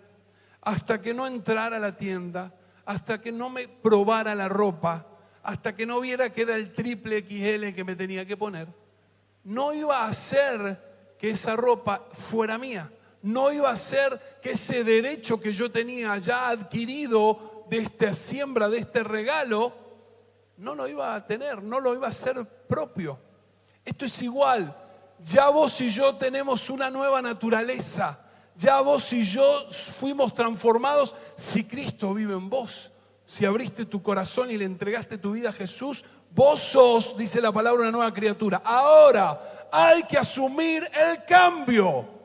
hasta 0.63 1.01
que 1.01 1.15
no 1.15 1.27
entrara 1.27 1.77
a 1.77 1.81
la 1.81 1.97
tienda, 1.97 2.55
hasta 2.85 3.21
que 3.21 3.33
no 3.33 3.51
me 3.51 3.69
probara 3.69 4.35
la 4.35 4.49
ropa, 4.49 5.07
hasta 5.43 5.75
que 5.75 5.87
no 5.87 6.01
viera 6.01 6.33
que 6.33 6.43
era 6.43 6.57
el 6.57 6.73
triple 6.73 7.21
XL 7.21 7.75
que 7.75 7.85
me 7.85 7.97
tenía 7.97 8.27
que 8.27 8.37
poner, 8.37 8.69
no 9.45 9.73
iba 9.73 9.99
a 9.99 10.09
hacer 10.09 11.17
que 11.19 11.31
esa 11.31 11.57
ropa 11.57 12.09
fuera 12.13 12.59
mía 12.59 12.91
no 13.23 13.53
iba 13.53 13.71
a 13.71 13.77
ser 13.77 14.39
que 14.43 14.53
ese 14.53 14.85
derecho 14.85 15.41
que 15.41 15.53
yo 15.53 15.71
tenía 15.71 16.17
ya 16.19 16.49
adquirido 16.49 17.65
de 17.69 17.79
esta 17.79 18.13
siembra, 18.13 18.69
de 18.69 18.79
este 18.79 19.03
regalo, 19.03 19.73
no 20.57 20.75
lo 20.75 20.89
iba 20.89 21.15
a 21.15 21.27
tener, 21.27 21.63
no 21.63 21.81
lo 21.81 21.95
iba 21.95 22.09
a 22.09 22.13
ser 22.13 22.45
propio. 22.45 23.19
Esto 23.85 24.05
es 24.05 24.23
igual. 24.23 24.75
Ya 25.25 25.49
vos 25.49 25.81
y 25.81 25.89
yo 25.89 26.15
tenemos 26.17 26.71
una 26.71 26.91
nueva 26.91 27.21
naturaleza. 27.23 28.19
Ya 28.57 28.81
vos 28.81 29.13
y 29.13 29.25
yo 29.25 29.69
fuimos 29.71 30.35
transformados 30.35 31.15
si 31.37 31.65
Cristo 31.65 32.15
vive 32.15 32.35
en 32.35 32.49
vos. 32.51 32.91
Si 33.25 33.45
abriste 33.45 33.85
tu 33.85 34.03
corazón 34.03 34.51
y 34.51 34.57
le 34.57 34.65
entregaste 34.65 35.19
tu 35.19 35.33
vida 35.33 35.51
a 35.51 35.53
Jesús, 35.53 36.05
vos 36.31 36.61
sos, 36.61 37.17
dice 37.17 37.41
la 37.41 37.53
palabra, 37.53 37.83
una 37.83 37.93
nueva 37.93 38.13
criatura. 38.15 38.63
Ahora 38.65 39.69
hay 39.71 40.03
que 40.05 40.19
asumir 40.19 40.89
el 40.93 41.25
cambio 41.25 42.19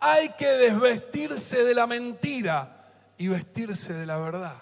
hay 0.00 0.30
que 0.30 0.46
desvestirse 0.46 1.64
de 1.64 1.74
la 1.74 1.86
mentira 1.86 2.90
y 3.18 3.28
vestirse 3.28 3.94
de 3.94 4.06
la 4.06 4.18
verdad. 4.18 4.56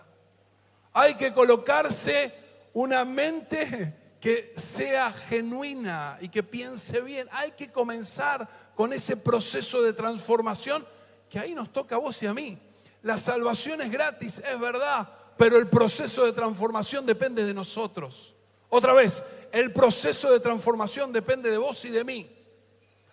Hay 0.92 1.14
que 1.14 1.32
colocarse 1.32 2.32
una 2.72 3.04
mente 3.04 3.94
que 4.24 4.54
sea 4.56 5.12
genuina 5.12 6.16
y 6.18 6.30
que 6.30 6.42
piense 6.42 7.02
bien. 7.02 7.28
Hay 7.30 7.52
que 7.52 7.70
comenzar 7.70 8.48
con 8.74 8.94
ese 8.94 9.18
proceso 9.18 9.82
de 9.82 9.92
transformación 9.92 10.87
que 11.28 11.38
ahí 11.38 11.52
nos 11.52 11.70
toca 11.70 11.96
a 11.96 11.98
vos 11.98 12.22
y 12.22 12.26
a 12.26 12.32
mí. 12.32 12.58
La 13.02 13.18
salvación 13.18 13.82
es 13.82 13.92
gratis, 13.92 14.38
es 14.38 14.58
verdad, 14.58 15.06
pero 15.37 15.58
el 15.58 15.66
proceso 15.66 16.24
de 16.24 16.32
transformación 16.32 17.04
depende 17.04 17.44
de 17.44 17.52
nosotros. 17.52 18.34
Otra 18.70 18.94
vez, 18.94 19.22
el 19.52 19.74
proceso 19.74 20.32
de 20.32 20.40
transformación 20.40 21.12
depende 21.12 21.50
de 21.50 21.58
vos 21.58 21.84
y 21.84 21.90
de 21.90 22.04
mí. 22.04 22.34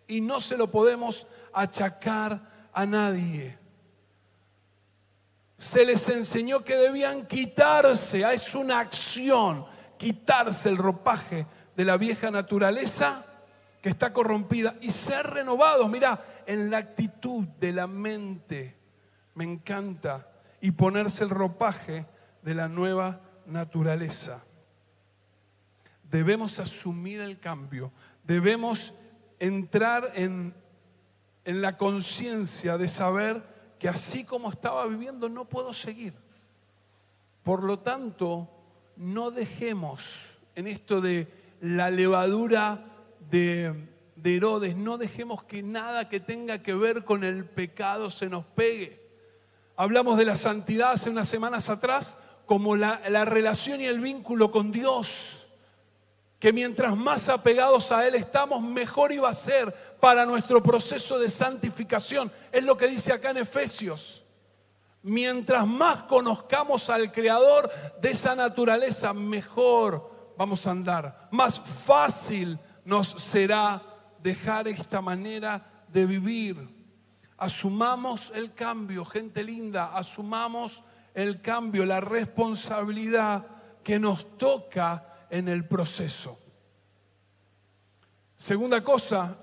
Y 0.08 0.22
no 0.22 0.40
se 0.40 0.56
lo 0.56 0.72
podemos 0.72 1.28
achacar 1.52 2.70
a 2.72 2.86
nadie. 2.86 3.60
Se 5.58 5.84
les 5.84 6.08
enseñó 6.08 6.64
que 6.64 6.78
debían 6.78 7.28
quitarse, 7.28 8.24
es 8.34 8.56
una 8.56 8.80
acción, 8.80 9.66
quitarse 10.02 10.70
el 10.70 10.78
ropaje 10.78 11.46
de 11.76 11.86
la 11.86 11.98
vieja 11.98 12.32
naturaleza 12.32 13.24
que 13.84 13.90
está 13.90 14.12
corrompida 14.14 14.76
y 14.82 14.90
ser 14.90 15.28
renovados, 15.28 15.88
mira, 15.90 16.20
en 16.48 16.72
la 16.72 16.80
actitud 16.80 17.46
de 17.60 17.72
la 17.72 17.86
mente. 17.86 18.76
Me 19.36 19.44
encanta. 19.44 20.28
Y 20.60 20.72
ponerse 20.72 21.24
el 21.24 21.30
ropaje 21.30 22.08
de 22.42 22.56
la 22.56 22.68
nueva 22.68 23.22
naturaleza. 23.46 24.44
Debemos 26.10 26.60
asumir 26.60 27.22
el 27.22 27.40
cambio. 27.40 27.92
Debemos 28.24 28.96
entrar 29.40 30.12
en 30.16 30.56
en 31.46 31.62
la 31.62 31.78
conciencia 31.78 32.78
de 32.78 32.88
saber 32.88 33.76
que 33.80 33.90
así 33.90 34.24
como 34.26 34.50
estaba 34.50 34.86
viviendo 34.86 35.28
no 35.30 35.46
puedo 35.46 35.74
seguir. 35.74 36.14
Por 37.44 37.64
lo 37.64 37.80
tanto, 37.80 38.48
no 38.96 39.32
dejemos 39.32 40.38
en 40.56 40.68
esto 40.68 41.02
de 41.02 41.28
la 41.62 41.90
levadura 41.90 42.86
de, 43.30 43.88
Herodes, 44.24 44.76
no 44.76 44.98
dejemos 44.98 45.44
que 45.44 45.64
nada 45.64 46.10
que 46.10 46.20
tenga 46.20 46.62
que 46.62 46.74
ver 46.74 47.04
con 47.04 47.24
el 47.24 47.46
pecado 47.46 48.10
se 48.10 48.30
nos 48.30 48.46
pegue. 48.46 49.02
Hablamos 49.76 50.18
de 50.18 50.26
la 50.26 50.36
santidad 50.36 50.92
hace 50.92 51.10
unas 51.10 51.28
semanas 51.28 51.70
atrás 51.70 52.18
como 52.46 52.76
la, 52.76 53.02
la 53.10 53.26
relación 53.26 53.82
y 53.82 53.86
el 53.86 54.00
vínculo 54.00 54.52
con 54.52 54.72
Dios 54.72 55.42
que 56.42 56.52
mientras 56.52 56.98
más 56.98 57.30
apegados 57.30 57.92
a 57.92 58.08
Él 58.08 58.16
estamos, 58.16 58.64
mejor 58.64 59.12
iba 59.12 59.30
a 59.30 59.34
ser 59.36 59.72
para 60.00 60.26
nuestro 60.26 60.62
proceso 60.64 61.20
de 61.20 61.30
santificación. 61.30 62.32
Es 62.52 62.64
lo 62.64 62.76
que 62.76 62.88
dice 62.88 63.14
acá 63.14 63.30
en 63.30 63.38
Efesios. 63.38 64.24
Mientras 65.04 65.66
más 65.66 66.04
conozcamos 66.04 66.90
al 66.90 67.12
Creador 67.12 67.72
de 68.00 68.12
esa 68.12 68.36
naturaleza, 68.36 69.14
mejor 69.14 70.34
vamos 70.38 70.66
a 70.68 70.72
andar. 70.72 71.28
Más 71.32 71.60
fácil 71.60 72.60
nos 72.86 73.08
será 73.08 73.82
dejar 74.20 74.68
esta 74.68 75.02
manera 75.02 75.86
de 75.88 76.06
vivir. 76.06 76.70
Asumamos 77.38 78.32
el 78.36 78.54
cambio, 78.54 79.04
gente 79.04 79.44
linda, 79.44 79.96
asumamos 79.96 80.84
el 81.16 81.42
cambio, 81.42 81.86
la 81.86 82.00
responsabilidad 82.00 83.46
que 83.84 84.00
nos 84.00 84.38
toca 84.38 85.26
en 85.32 85.48
el 85.48 85.68
proceso. 85.68 86.38
Segunda 88.38 88.84
cosa, 88.84 89.38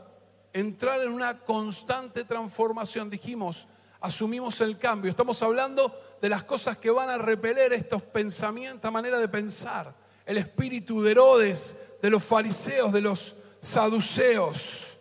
entrar 0.52 1.00
en 1.02 1.12
una 1.12 1.40
constante 1.40 2.24
transformación. 2.24 3.10
Dijimos, 3.10 3.68
asumimos 4.00 4.60
el 4.60 4.78
cambio. 4.78 5.10
Estamos 5.10 5.42
hablando 5.42 5.98
de 6.20 6.28
las 6.28 6.42
cosas 6.42 6.78
que 6.78 6.90
van 6.90 7.08
a 7.08 7.18
repeler 7.18 7.72
estos 7.72 8.02
pensamientos, 8.02 8.76
esta 8.76 8.90
manera 8.90 9.18
de 9.18 9.28
pensar. 9.28 9.94
El 10.24 10.38
espíritu 10.38 11.02
de 11.02 11.12
Herodes, 11.12 11.76
de 12.02 12.10
los 12.10 12.22
fariseos, 12.22 12.92
de 12.92 13.00
los 13.00 13.36
saduceos. 13.60 14.98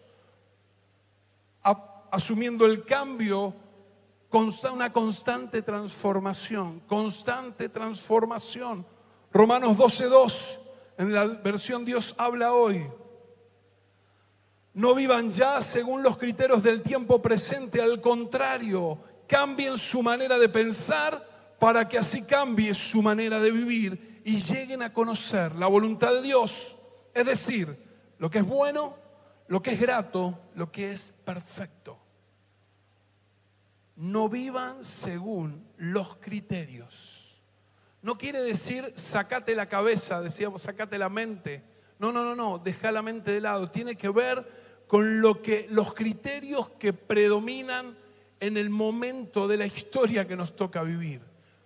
Asumiendo 2.10 2.65
el 2.65 2.86
cambio, 2.86 3.53
una 4.71 4.93
constante 4.93 5.62
transformación, 5.62 6.81
constante 6.81 7.69
transformación. 7.69 8.86
Romanos 9.31 9.77
12.2 9.77 10.57
en 10.97 11.13
la 11.13 11.25
versión 11.25 11.86
Dios 11.86 12.15
habla 12.17 12.53
hoy. 12.53 12.88
No 14.77 14.93
vivan 14.93 15.29
ya 15.31 15.61
según 15.61 16.03
los 16.03 16.17
criterios 16.17 16.61
del 16.61 16.83
tiempo 16.83 17.21
presente, 17.21 17.81
al 17.81 17.99
contrario, 17.99 18.99
cambien 19.27 19.77
su 19.77 20.03
manera 20.03 20.37
de 20.37 20.49
pensar 20.49 21.55
para 21.59 21.89
que 21.89 21.97
así 21.97 22.23
cambie 22.23 22.75
su 22.75 23.01
manera 23.01 23.39
de 23.39 23.49
vivir 23.49 24.21
y 24.23 24.37
lleguen 24.37 24.83
a 24.83 24.93
conocer 24.93 25.55
la 25.55 25.65
voluntad 25.65 26.13
de 26.13 26.21
Dios, 26.21 26.77
es 27.15 27.25
decir, 27.25 27.75
lo 28.19 28.29
que 28.29 28.37
es 28.37 28.45
bueno, 28.45 28.95
lo 29.47 29.63
que 29.63 29.71
es 29.71 29.79
grato, 29.79 30.39
lo 30.53 30.71
que 30.71 30.91
es 30.91 31.11
perfecto. 31.25 31.97
No 33.95 34.29
vivan 34.29 34.83
según 34.83 35.67
los 35.77 36.17
criterios 36.17 37.27
no 38.07 38.17
quiere 38.17 38.41
decir 38.41 38.93
sacate 38.95 39.53
la 39.53 39.67
cabeza, 39.67 40.21
decíamos, 40.21 40.61
sacate 40.61 40.97
la 40.97 41.09
mente. 41.09 41.61
No, 41.99 42.13
no, 42.13 42.23
no, 42.23 42.35
no, 42.35 42.57
deja 42.57 42.89
la 42.89 43.01
mente 43.01 43.31
de 43.31 43.41
lado. 43.41 43.69
Tiene 43.69 43.97
que 43.97 44.07
ver 44.07 44.66
con 44.88 45.21
lo 45.21 45.41
que, 45.41 45.67
los 45.69 45.93
criterios 45.93 46.69
que 46.80 46.93
predominan 46.93 47.97
en 48.39 48.58
el 48.58 48.69
momento 48.69 49.47
de 49.47 49.58
la 49.58 49.65
historia 49.65 50.28
que 50.28 50.36
nos 50.36 50.56
toca 50.56 50.84
vivir. 50.84 51.21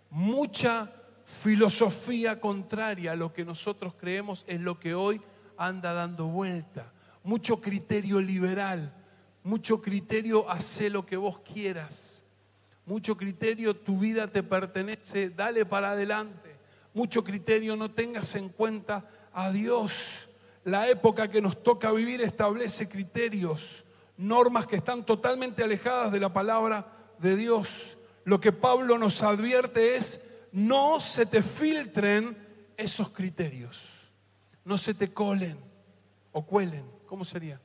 Mucha 0.09 0.91
filosofía 1.25 2.39
contraria 2.39 3.13
a 3.13 3.15
lo 3.15 3.31
que 3.33 3.45
nosotros 3.45 3.93
creemos 3.93 4.43
es 4.47 4.59
lo 4.59 4.79
que 4.79 4.93
hoy 4.93 5.21
anda 5.57 5.93
dando 5.93 6.27
vuelta. 6.27 6.91
Mucho 7.23 7.61
criterio 7.61 8.19
liberal, 8.19 8.93
mucho 9.43 9.81
criterio 9.81 10.49
hace 10.49 10.89
lo 10.89 11.05
que 11.05 11.17
vos 11.17 11.39
quieras. 11.39 12.25
Mucho 12.85 13.15
criterio, 13.15 13.75
tu 13.75 13.99
vida 13.99 14.27
te 14.27 14.41
pertenece, 14.41 15.29
dale 15.29 15.65
para 15.65 15.91
adelante. 15.91 16.55
Mucho 16.93 17.23
criterio, 17.23 17.75
no 17.75 17.91
tengas 17.91 18.35
en 18.35 18.49
cuenta 18.49 19.05
a 19.31 19.51
Dios. 19.51 20.27
La 20.63 20.87
época 20.87 21.29
que 21.29 21.41
nos 21.41 21.63
toca 21.63 21.91
vivir 21.91 22.21
establece 22.21 22.87
criterios, 22.87 23.83
normas 24.17 24.67
que 24.67 24.75
están 24.75 25.03
totalmente 25.03 25.63
alejadas 25.63 26.11
de 26.11 26.19
la 26.19 26.31
palabra 26.31 26.85
de 27.17 27.35
Dios. 27.35 27.97
Lo 28.25 28.39
que 28.39 28.51
Pablo 28.51 28.99
nos 28.99 29.23
advierte 29.23 29.95
es, 29.95 30.23
no 30.51 30.99
se 30.99 31.25
te 31.25 31.41
filtren 31.41 32.37
esos 32.77 33.09
criterios, 33.09 34.11
no 34.63 34.77
se 34.77 34.93
te 34.93 35.11
colen 35.11 35.57
o 36.31 36.45
cuelen, 36.45 36.85
¿cómo 37.07 37.25
sería? 37.25 37.59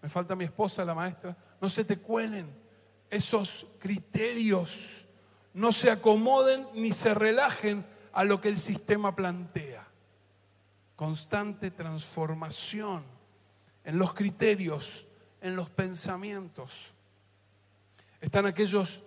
Me 0.00 0.08
falta 0.08 0.34
mi 0.34 0.44
esposa, 0.44 0.86
la 0.86 0.94
maestra, 0.94 1.36
no 1.60 1.68
se 1.68 1.84
te 1.84 1.98
cuelen 1.98 2.46
esos 3.10 3.66
criterios, 3.78 5.06
no 5.52 5.70
se 5.72 5.90
acomoden 5.90 6.66
ni 6.74 6.92
se 6.92 7.12
relajen 7.12 7.84
a 8.14 8.24
lo 8.24 8.40
que 8.40 8.48
el 8.48 8.58
sistema 8.58 9.14
plantea 9.14 9.81
constante 11.02 11.72
transformación 11.72 13.02
en 13.82 13.98
los 13.98 14.14
criterios, 14.14 15.04
en 15.40 15.56
los 15.56 15.68
pensamientos. 15.68 16.94
Están 18.20 18.46
aquellos 18.46 19.02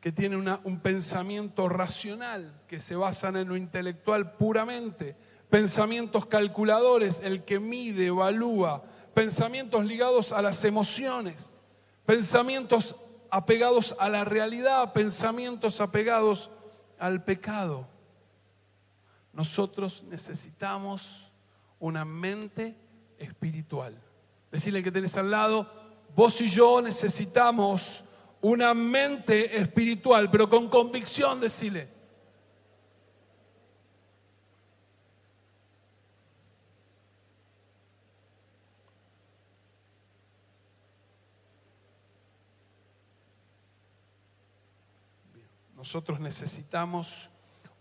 que 0.00 0.10
tienen 0.10 0.48
un 0.64 0.80
pensamiento 0.80 1.68
racional, 1.68 2.62
que 2.66 2.80
se 2.80 2.96
basan 2.96 3.36
en 3.36 3.48
lo 3.48 3.58
intelectual 3.58 4.32
puramente, 4.38 5.16
pensamientos 5.50 6.24
calculadores, 6.24 7.20
el 7.20 7.44
que 7.44 7.60
mide, 7.60 8.06
evalúa, 8.06 8.82
pensamientos 9.12 9.84
ligados 9.84 10.32
a 10.32 10.40
las 10.40 10.64
emociones, 10.64 11.60
pensamientos 12.06 12.96
apegados 13.30 13.94
a 13.98 14.08
la 14.08 14.24
realidad, 14.24 14.94
pensamientos 14.94 15.82
apegados 15.82 16.48
al 16.98 17.22
pecado. 17.22 17.86
Nosotros 19.34 20.04
necesitamos 20.04 21.33
una 21.84 22.06
mente 22.06 22.74
espiritual. 23.18 23.94
Decirle 24.50 24.82
que 24.82 24.90
tenés 24.90 25.18
al 25.18 25.30
lado, 25.30 25.70
vos 26.16 26.40
y 26.40 26.48
yo 26.48 26.80
necesitamos 26.80 28.04
una 28.40 28.72
mente 28.72 29.58
espiritual, 29.58 30.30
pero 30.30 30.48
con 30.48 30.70
convicción, 30.70 31.42
decirle. 31.42 31.92
Nosotros 45.76 46.18
necesitamos 46.18 47.28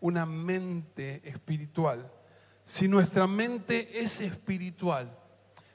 una 0.01 0.25
mente 0.25 1.21
espiritual 1.23 2.11
si 2.65 2.87
nuestra 2.87 3.27
mente 3.27 3.99
es 3.99 4.21
espiritual, 4.21 5.17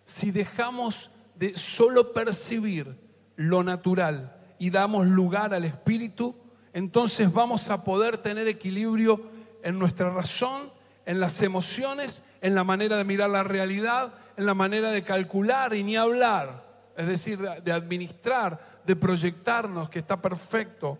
si 0.05 0.31
dejamos 0.31 1.11
de 1.35 1.57
solo 1.57 2.13
percibir 2.13 2.99
lo 3.37 3.63
natural 3.63 4.37
y 4.59 4.71
damos 4.71 5.07
lugar 5.07 5.55
al 5.55 5.65
espíritu, 5.65 6.35
entonces 6.73 7.33
vamos 7.33 7.71
a 7.71 7.85
poder 7.85 8.19
tener 8.19 8.49
equilibrio 8.49 9.23
en 9.63 9.79
nuestra 9.79 10.11
razón, 10.11 10.73
en 11.05 11.21
las 11.21 11.41
emociones, 11.43 12.25
en 12.41 12.55
la 12.55 12.65
manera 12.65 12.97
de 12.97 13.05
mirar 13.05 13.31
la 13.31 13.45
realidad, 13.45 14.15
en 14.37 14.47
la 14.47 14.55
manera 14.55 14.91
de 14.91 15.05
calcular 15.05 15.75
y 15.75 15.83
ni 15.83 15.97
hablar, 15.97 16.93
es 16.97 17.07
decir, 17.07 17.39
de 17.39 17.73
administrar, 17.73 18.81
de 18.85 18.97
proyectarnos, 18.97 19.89
que 19.91 19.99
está 19.99 20.21
perfecto, 20.21 20.99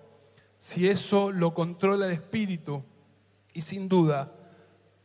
si 0.59 0.89
eso 0.89 1.31
lo 1.31 1.55
controla 1.55 2.07
el 2.07 2.13
espíritu 2.13 2.83
y 3.53 3.61
sin 3.63 3.89
duda 3.89 4.33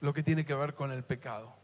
lo 0.04 0.14
que 0.14 0.22
tiene 0.22 0.46
que 0.46 0.54
ver 0.54 0.76
con 0.76 0.92
el 0.92 1.06
pecado. 1.06 1.56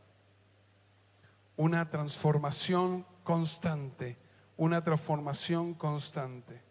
Una 1.57 1.89
transformación 1.89 3.05
constante, 3.25 4.17
una 4.55 4.81
transformación 4.81 5.73
constante. 5.73 6.61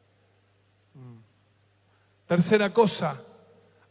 Mm. 0.94 1.18
Tercera 2.26 2.72
cosa, 2.72 3.20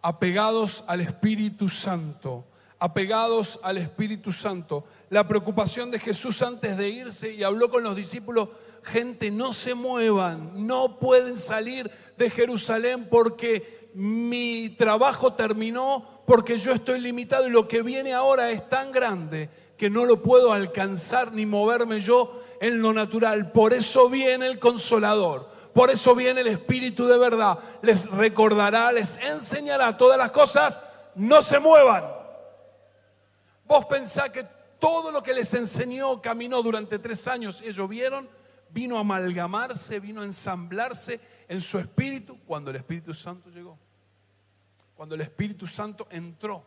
apegados 0.01 0.85
al 0.87 1.01
Espíritu 1.01 1.69
Santo, 1.69 2.47
apegados 2.79 3.59
al 3.61 3.77
Espíritu 3.77 4.31
Santo. 4.31 4.85
La 5.11 5.27
preocupación 5.27 5.91
de 5.91 5.99
Jesús 5.99 6.41
antes 6.41 6.77
de 6.77 6.89
irse 6.89 7.31
y 7.31 7.43
habló 7.43 7.69
con 7.69 7.83
los 7.83 7.95
discípulos, 7.95 8.49
gente, 8.85 9.29
no 9.29 9.53
se 9.53 9.75
muevan, 9.75 10.65
no 10.65 10.97
pueden 10.97 11.37
salir 11.37 11.91
de 12.17 12.31
Jerusalén 12.31 13.07
porque 13.07 13.86
mi 13.97 14.69
trabajo 14.77 15.33
terminó, 15.33 16.05
porque 16.27 16.59
yo 16.59 16.71
estoy 16.71 16.99
limitado 16.99 17.47
y 17.47 17.49
lo 17.49 17.67
que 17.67 17.81
viene 17.81 18.13
ahora 18.13 18.51
es 18.51 18.69
tan 18.69 18.91
grande 18.91 19.49
que 19.75 19.89
no 19.89 20.05
lo 20.05 20.21
puedo 20.21 20.53
alcanzar 20.53 21.31
ni 21.31 21.47
moverme 21.47 21.99
yo 21.99 22.39
en 22.61 22.79
lo 22.79 22.93
natural. 22.93 23.51
Por 23.51 23.73
eso 23.73 24.07
viene 24.07 24.45
el 24.45 24.59
consolador, 24.59 25.49
por 25.73 25.89
eso 25.89 26.13
viene 26.13 26.41
el 26.41 26.47
Espíritu 26.47 27.07
de 27.07 27.17
verdad. 27.17 27.57
Les 27.81 28.07
recordará, 28.11 28.91
les 28.91 29.17
enseñará 29.17 29.97
todas 29.97 30.19
las 30.19 30.29
cosas, 30.29 30.79
no 31.15 31.41
se 31.41 31.57
muevan. 31.57 32.05
Vos 33.65 33.85
pensás 33.85 34.29
que 34.29 34.45
todo 34.77 35.11
lo 35.11 35.23
que 35.23 35.33
les 35.33 35.51
enseñó 35.55 36.21
caminó 36.21 36.61
durante 36.61 36.99
tres 36.99 37.27
años, 37.27 37.63
ellos 37.65 37.89
vieron, 37.89 38.29
vino 38.69 38.97
a 38.97 38.99
amalgamarse, 38.99 39.99
vino 39.99 40.21
a 40.21 40.25
ensamblarse 40.25 41.19
en 41.47 41.61
su 41.61 41.79
espíritu 41.79 42.37
cuando 42.45 42.69
el 42.69 42.75
Espíritu 42.75 43.15
Santo 43.15 43.49
llegó 43.49 43.86
cuando 44.97 45.13
el 45.13 45.21
Espíritu 45.21 45.67
Santo 45.67 46.07
entró, 46.09 46.65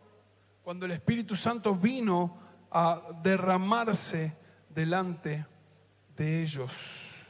cuando 0.62 0.86
el 0.86 0.92
Espíritu 0.92 1.34
Santo 1.34 1.74
vino 1.74 2.38
a 2.70 3.02
derramarse 3.24 4.32
delante 4.68 5.44
de 6.16 6.42
ellos. 6.42 7.26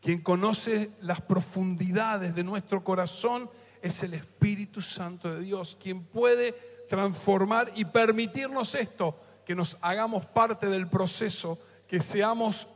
Quien 0.00 0.22
conoce 0.22 0.90
las 1.02 1.20
profundidades 1.20 2.34
de 2.34 2.42
nuestro 2.42 2.82
corazón 2.82 3.48
es 3.80 4.02
el 4.02 4.14
Espíritu 4.14 4.82
Santo 4.82 5.32
de 5.32 5.40
Dios, 5.40 5.76
quien 5.80 6.02
puede 6.02 6.52
transformar 6.88 7.70
y 7.76 7.84
permitirnos 7.84 8.74
esto, 8.74 9.20
que 9.46 9.54
nos 9.54 9.78
hagamos 9.82 10.26
parte 10.26 10.68
del 10.68 10.88
proceso, 10.88 11.58
que 11.86 12.00
seamos, 12.00 12.66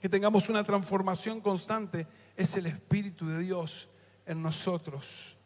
que 0.00 0.08
tengamos 0.08 0.48
una 0.48 0.64
transformación 0.64 1.42
constante, 1.42 2.06
es 2.34 2.56
el 2.56 2.64
Espíritu 2.64 3.26
de 3.26 3.40
Dios 3.40 3.88
en 4.24 4.42
nosotros. 4.42 5.36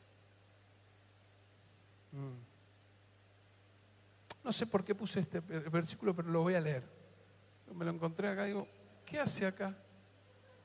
No 4.44 4.52
sé 4.52 4.66
por 4.66 4.84
qué 4.84 4.94
puse 4.94 5.20
este 5.20 5.40
versículo, 5.40 6.14
pero 6.14 6.28
lo 6.28 6.42
voy 6.42 6.54
a 6.54 6.60
leer. 6.60 6.84
Me 7.74 7.84
lo 7.84 7.90
encontré 7.90 8.28
acá 8.28 8.44
y 8.44 8.48
digo, 8.48 8.68
¿qué 9.04 9.18
hace 9.18 9.46
acá? 9.46 9.74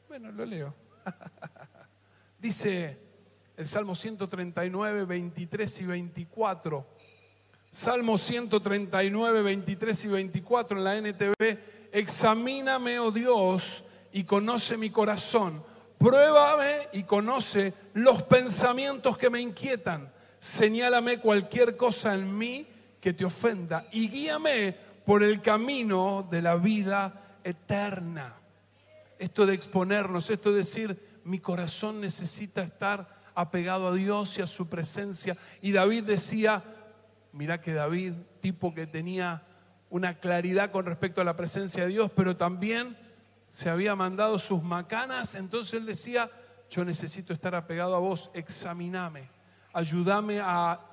Bueno, 0.08 0.32
lo 0.32 0.46
leo. 0.46 0.76
Dice 2.40 2.98
el 3.56 3.68
Salmo 3.68 3.96
139, 3.96 5.06
23 5.06 5.82
y 5.82 5.86
24. 5.86 6.88
Salmo 7.72 8.18
139, 8.18 9.42
23 9.42 10.06
y 10.06 10.08
24 10.08 10.78
en 10.78 10.84
la 10.84 10.98
NTV. 10.98 11.34
Examíname, 11.92 13.00
oh 13.00 13.12
Dios, 13.12 13.86
y 14.12 14.24
conoce 14.24 14.78
mi 14.78 14.90
corazón. 14.90 15.64
Pruébame 15.98 16.90
y 16.94 17.04
conoce 17.04 17.74
los 17.94 18.24
pensamientos 18.24 19.18
que 19.18 19.30
me 19.30 19.42
inquietan 19.42 20.12
señálame 20.40 21.20
cualquier 21.20 21.78
cosa 21.78 22.14
en 22.14 22.38
mí 22.38 22.68
que 23.02 23.14
te 23.14 23.26
ofenda 23.26 23.86
y 23.92 24.10
guíame 24.10 24.76
por 25.06 25.24
el 25.24 25.42
camino 25.42 26.28
de 26.30 26.42
la 26.42 26.56
vida 26.56 27.38
eterna. 27.44 28.36
Esto 29.18 29.46
de 29.46 29.54
exponernos, 29.54 30.30
esto 30.30 30.52
de 30.52 30.58
decir, 30.58 31.22
mi 31.26 31.40
corazón 31.40 32.00
necesita 32.00 32.62
estar 32.62 33.20
apegado 33.36 33.90
a 33.90 33.94
Dios 33.94 34.38
y 34.38 34.42
a 34.42 34.48
su 34.48 34.70
presencia. 34.70 35.38
Y 35.62 35.72
David 35.72 36.04
decía, 36.04 36.64
mira 37.34 37.62
que 37.62 37.74
David, 37.74 38.14
tipo 38.40 38.74
que 38.74 38.88
tenía 38.88 39.44
una 39.90 40.20
claridad 40.20 40.72
con 40.72 40.86
respecto 40.86 41.22
a 41.22 41.26
la 41.26 41.36
presencia 41.36 41.84
de 41.84 41.90
Dios, 41.90 42.12
pero 42.16 42.38
también 42.38 42.98
se 43.48 43.70
había 43.70 43.96
mandado 43.96 44.38
sus 44.38 44.62
macanas, 44.62 45.34
entonces 45.34 45.74
él 45.74 45.86
decía, 45.88 46.30
yo 46.70 46.86
necesito 46.86 47.34
estar 47.34 47.56
apegado 47.56 47.96
a 47.96 48.00
vos, 48.00 48.30
examiname 48.36 49.39
ayúdame 49.74 50.40
a, 50.42 50.86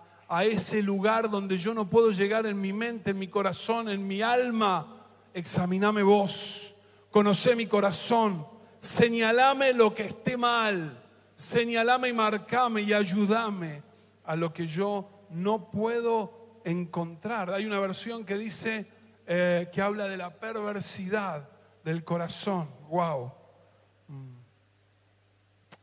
ese 0.43 0.83
lugar 0.83 1.31
donde 1.31 1.57
yo 1.57 1.73
no 1.73 1.89
puedo 1.89 2.11
llegar 2.11 2.47
en 2.47 2.61
mi 2.61 2.73
mente, 2.73 3.13
en 3.13 3.19
mi 3.19 3.29
corazón, 3.29 3.89
en 3.89 4.07
mi 4.07 4.23
alma. 4.23 5.05
Examiname 5.33 6.03
vos. 6.03 6.75
Conoce 7.11 7.55
mi 7.55 7.67
corazón, 7.67 8.47
señalame 8.81 9.73
lo 9.73 9.95
que 9.95 10.07
esté 10.07 10.37
mal, 10.37 11.03
señalame 11.37 12.09
y 12.09 12.13
marcame 12.13 12.83
y 12.83 12.93
ayúdame 12.93 13.83
a 14.25 14.35
lo 14.35 14.53
que 14.53 14.67
yo 14.67 15.09
no 15.31 15.71
puedo 15.71 16.61
encontrar. 16.65 17.51
Hay 17.51 17.65
una 17.65 17.79
versión 17.79 18.25
que 18.25 18.37
dice 18.37 18.91
eh, 19.27 19.71
que 19.73 19.81
habla 19.81 20.09
de 20.09 20.17
la 20.17 20.35
perversidad 20.35 21.49
del 21.85 22.05
corazón. 22.05 22.69
Wow. 22.89 23.33
Mm. 24.09 24.37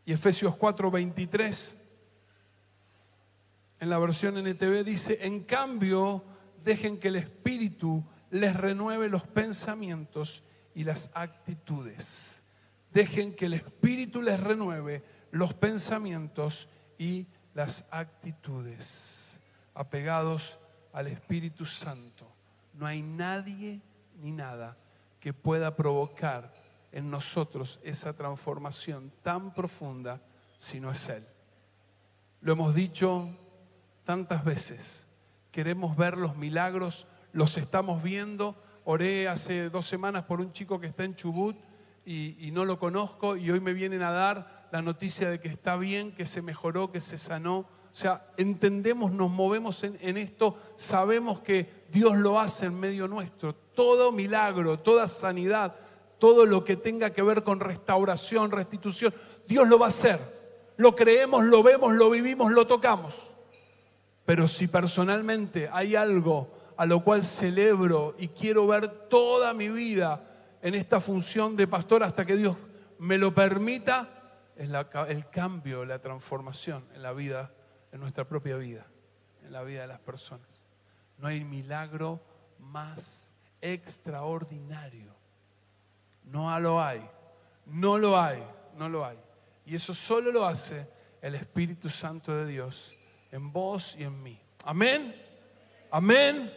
Y 0.05 0.13
Efesios 0.13 0.53
4:23 0.55 1.82
en 3.83 3.89
la 3.89 3.99
versión 3.99 4.37
NTV 4.37 4.85
dice, 4.85 5.19
en 5.23 5.43
cambio, 5.43 6.23
dejen 6.63 6.97
que 6.97 7.09
el 7.09 7.17
Espíritu 7.17 8.01
les 8.31 8.55
renueve 8.55 9.09
los 9.09 9.23
pensamientos 9.23 10.45
y 10.73 10.85
las 10.85 11.11
actitudes. 11.15 12.45
Dejen 12.93 13.35
que 13.35 13.47
el 13.47 13.55
Espíritu 13.55 14.21
les 14.21 14.39
renueve 14.39 15.03
los 15.31 15.53
pensamientos 15.53 16.69
y 16.97 17.27
las 17.53 17.85
actitudes. 17.91 19.41
Apegados 19.73 20.59
al 20.93 21.07
Espíritu 21.07 21.65
Santo. 21.65 22.25
No 22.75 22.85
hay 22.85 23.01
nadie 23.01 23.81
ni 24.15 24.31
nada 24.31 24.77
que 25.19 25.33
pueda 25.33 25.75
provocar 25.75 26.53
en 26.93 27.11
nosotros 27.11 27.81
esa 27.83 28.13
transformación 28.13 29.11
tan 29.23 29.53
profunda 29.53 30.21
si 30.57 30.79
no 30.79 30.89
es 30.89 31.09
Él. 31.09 31.27
Lo 32.39 32.53
hemos 32.53 32.73
dicho 32.73 33.42
tantas 34.03 34.43
veces. 34.43 35.07
Queremos 35.51 35.95
ver 35.95 36.17
los 36.17 36.35
milagros, 36.35 37.07
los 37.31 37.57
estamos 37.57 38.03
viendo. 38.03 38.55
Oré 38.85 39.27
hace 39.27 39.69
dos 39.69 39.85
semanas 39.85 40.25
por 40.25 40.41
un 40.41 40.51
chico 40.51 40.79
que 40.79 40.87
está 40.87 41.03
en 41.03 41.15
Chubut 41.15 41.55
y, 42.05 42.49
no 42.51 42.65
lo 42.65 42.79
conozco 42.79 43.37
y 43.37 43.49
hoy 43.49 43.59
me 43.59 43.73
vienen 43.73 44.01
a 44.01 44.11
dar 44.11 44.67
la 44.71 44.81
noticia 44.81 45.29
de 45.29 45.39
que 45.39 45.47
está 45.47 45.77
bien, 45.77 46.11
que 46.13 46.25
se 46.25 46.41
mejoró, 46.41 46.91
que 46.91 46.99
se 46.99 47.17
sanó. 47.17 47.59
O 47.59 47.95
sea, 47.95 48.25
entendemos, 48.37 49.11
nos 49.11 49.29
movemos 49.29 49.83
en, 49.83 49.97
en 50.01 50.17
esto, 50.17 50.57
sabemos 50.75 51.39
que 51.39 51.85
Dios 51.91 52.17
lo 52.17 52.39
hace 52.39 52.65
en 52.65 52.79
medio 52.79 53.07
nuestro. 53.07 53.53
Todo 53.53 54.11
milagro, 54.11 54.79
toda 54.79 55.07
sanidad, 55.07 55.75
todo 56.17 56.45
lo 56.45 56.63
que 56.63 56.75
tenga 56.75 57.11
que 57.11 57.21
ver 57.21 57.43
con 57.43 57.59
restauración, 57.59 58.51
restitución, 58.51 59.13
Dios 59.47 59.67
lo 59.67 59.77
va 59.77 59.85
a 59.85 59.89
hacer. 59.89 60.19
Lo 60.75 60.95
creemos, 60.95 61.45
lo 61.45 61.61
vemos, 61.61 61.93
lo 61.93 62.09
vivimos, 62.09 62.51
lo 62.51 62.65
tocamos. 62.65 63.32
Pero 64.25 64.47
si 64.47 64.67
personalmente 64.67 65.69
hay 65.71 65.95
algo 65.95 66.73
a 66.77 66.85
lo 66.85 67.03
cual 67.03 67.23
celebro 67.23 68.15
y 68.17 68.29
quiero 68.29 68.65
ver 68.67 68.89
toda 69.09 69.53
mi 69.53 69.69
vida 69.69 70.23
en 70.61 70.75
esta 70.75 70.99
función 70.99 71.55
de 71.55 71.67
pastor 71.67 72.03
hasta 72.03 72.25
que 72.25 72.37
Dios 72.37 72.55
me 72.99 73.17
lo 73.17 73.33
permita, 73.33 74.09
es 74.55 74.69
el 75.09 75.29
cambio, 75.29 75.83
la 75.85 75.99
transformación 75.99 76.85
en 76.93 77.01
la 77.01 77.11
vida, 77.11 77.51
en 77.91 77.99
nuestra 77.99 78.27
propia 78.27 78.55
vida, 78.55 78.85
en 79.43 79.51
la 79.51 79.63
vida 79.63 79.81
de 79.81 79.87
las 79.87 79.99
personas. 79.99 80.67
No 81.17 81.27
hay 81.27 81.43
milagro 81.43 82.21
más 82.59 83.35
extraordinario. 83.61 85.13
No 86.23 86.57
lo 86.59 86.81
hay, 86.81 87.05
no 87.65 87.97
lo 87.97 88.19
hay, 88.19 88.43
no 88.77 88.87
lo 88.87 89.05
hay. 89.05 89.17
Y 89.65 89.75
eso 89.75 89.93
solo 89.93 90.31
lo 90.31 90.45
hace 90.45 90.87
el 91.21 91.35
Espíritu 91.35 91.89
Santo 91.89 92.33
de 92.33 92.45
Dios 92.45 92.95
en 93.33 93.51
vos 93.51 93.95
y 93.97 94.03
en 94.03 94.21
mí. 94.21 94.39
Amén. 94.63 95.15
Amén. 95.89 96.53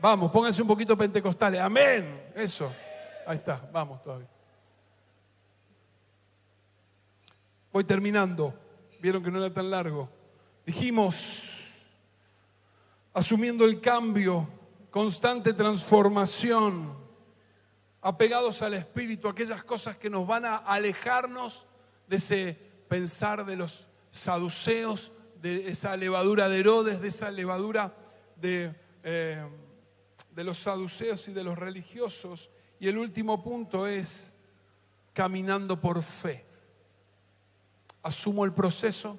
Vamos, 0.00 0.32
pónganse 0.32 0.60
un 0.60 0.66
poquito 0.66 0.98
pentecostales. 0.98 1.60
Amén. 1.60 2.32
Eso. 2.34 2.74
Ahí 3.24 3.36
está. 3.36 3.68
Vamos 3.72 4.02
todavía. 4.02 4.28
Voy 7.72 7.84
terminando. 7.84 8.52
Vieron 9.00 9.22
que 9.22 9.30
no 9.30 9.38
era 9.38 9.54
tan 9.54 9.70
largo. 9.70 10.10
Dijimos, 10.66 11.86
asumiendo 13.14 13.64
el 13.64 13.80
cambio, 13.80 14.48
constante 14.90 15.52
transformación, 15.52 16.92
apegados 18.00 18.62
al 18.62 18.74
Espíritu, 18.74 19.28
aquellas 19.28 19.62
cosas 19.62 19.96
que 19.96 20.10
nos 20.10 20.26
van 20.26 20.44
a 20.44 20.56
alejarnos 20.56 21.68
de 22.08 22.16
ese 22.16 22.58
pensar 22.88 23.46
de 23.46 23.54
los 23.54 23.88
saduceos, 24.10 25.12
de 25.40 25.68
esa 25.68 25.96
levadura 25.96 26.48
de 26.48 26.60
Herodes, 26.60 27.00
de 27.00 27.08
esa 27.08 27.30
levadura 27.30 27.94
de, 28.36 28.74
eh, 29.02 29.42
de 30.32 30.44
los 30.44 30.58
saduceos 30.58 31.28
y 31.28 31.32
de 31.32 31.44
los 31.44 31.58
religiosos. 31.58 32.50
Y 32.78 32.88
el 32.88 32.98
último 32.98 33.42
punto 33.42 33.86
es 33.86 34.34
caminando 35.12 35.80
por 35.80 36.02
fe. 36.02 36.44
Asumo 38.02 38.44
el 38.44 38.52
proceso, 38.52 39.18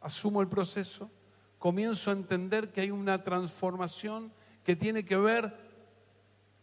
asumo 0.00 0.40
el 0.40 0.48
proceso, 0.48 1.10
comienzo 1.58 2.10
a 2.10 2.14
entender 2.14 2.70
que 2.72 2.82
hay 2.82 2.90
una 2.90 3.22
transformación 3.22 4.32
que 4.64 4.76
tiene 4.76 5.04
que 5.04 5.16
ver 5.16 5.56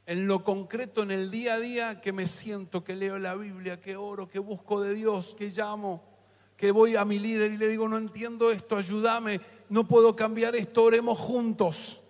en 0.06 0.28
lo 0.28 0.44
concreto, 0.44 1.04
en 1.04 1.12
el 1.12 1.30
día 1.30 1.56
a 1.56 1.60
día, 1.60 2.02
que 2.02 2.12
me 2.12 2.26
siento, 2.26 2.84
que 2.84 2.96
leo 2.96 3.20
la 3.20 3.36
Biblia, 3.36 3.80
que 3.80 3.96
oro, 3.96 4.28
que 4.28 4.40
busco 4.40 4.82
de 4.82 4.96
Dios, 4.96 5.36
que 5.38 5.50
llamo, 5.50 6.09
que 6.60 6.72
voy 6.72 6.98
a 6.98 7.06
mi 7.06 7.20
líder 7.20 7.54
y 7.54 7.58
le 7.58 7.70
digo, 7.70 7.88
no 7.88 7.98
entiendo 7.98 8.52
esto, 8.52 8.76
ayúdame, 8.76 9.40
no 9.70 9.88
puedo 9.88 10.14
cambiar 10.14 10.58
esto, 10.58 10.84
oremos 10.84 11.18
juntos. 11.18 12.02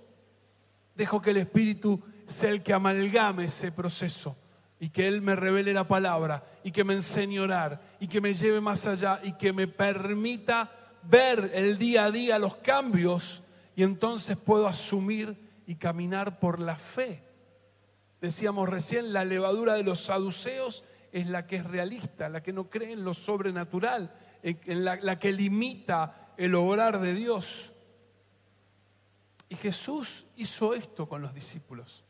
Dejo 0.95 1.21
que 1.21 1.29
el 1.29 1.37
Espíritu 1.37 2.01
sea 2.25 2.49
el 2.49 2.63
que 2.63 2.73
amalgame 2.73 3.45
ese 3.45 3.71
proceso 3.71 4.35
y 4.79 4.89
que 4.89 5.07
Él 5.07 5.21
me 5.21 5.35
revele 5.35 5.71
la 5.71 5.87
palabra 5.87 6.43
y 6.63 6.71
que 6.71 6.83
me 6.83 6.95
enseñe 6.95 7.37
a 7.37 7.43
orar 7.43 7.81
y 7.99 8.07
que 8.07 8.21
me 8.21 8.33
lleve 8.33 8.59
más 8.59 8.87
allá 8.87 9.21
y 9.23 9.33
que 9.33 9.53
me 9.53 9.67
permita 9.67 10.71
ver 11.03 11.51
el 11.53 11.77
día 11.77 12.05
a 12.05 12.11
día 12.11 12.39
los 12.39 12.55
cambios 12.55 13.43
y 13.75 13.83
entonces 13.83 14.35
puedo 14.35 14.67
asumir 14.67 15.37
y 15.67 15.75
caminar 15.75 16.39
por 16.39 16.59
la 16.59 16.75
fe. 16.75 17.21
Decíamos 18.19 18.67
recién, 18.67 19.13
la 19.13 19.25
levadura 19.25 19.75
de 19.75 19.83
los 19.83 19.99
saduceos 19.99 20.83
es 21.11 21.27
la 21.27 21.47
que 21.47 21.57
es 21.57 21.65
realista, 21.65 22.29
la 22.29 22.43
que 22.43 22.53
no 22.53 22.69
cree 22.69 22.93
en 22.93 23.03
lo 23.03 23.13
sobrenatural, 23.13 24.13
en 24.41 24.85
la, 24.85 25.19
que 25.19 25.31
limita 25.31 26.33
el 26.37 26.55
obrar 26.55 26.99
de 26.99 27.13
Dios. 27.13 27.73
Y 29.49 29.55
Jesús 29.55 30.25
hizo 30.35 30.73
esto 30.73 31.09
con 31.09 31.21
los 31.21 31.33
discípulos. 31.33 32.03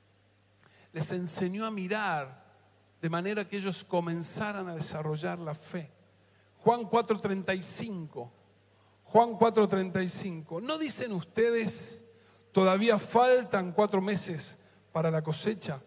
Les 0.91 1.11
enseñó 1.11 1.65
a 1.65 1.71
mirar 1.71 2.45
de 3.01 3.09
manera 3.09 3.47
que 3.47 3.57
ellos 3.57 3.83
comenzaran 3.83 4.67
a 4.67 4.75
desarrollar 4.75 5.39
la 5.39 5.55
fe. 5.55 5.89
Juan 6.57 6.83
4:35. 6.83 8.31
Juan 9.05 9.31
4:35. 9.37 10.61
¿No 10.61 10.77
dicen 10.77 11.13
ustedes, 11.13 12.05
todavía 12.51 12.99
faltan 12.99 13.71
cuatro 13.71 14.01
meses 14.01 14.57
para 14.91 15.09
la 15.09 15.21
cosecha? 15.21 15.81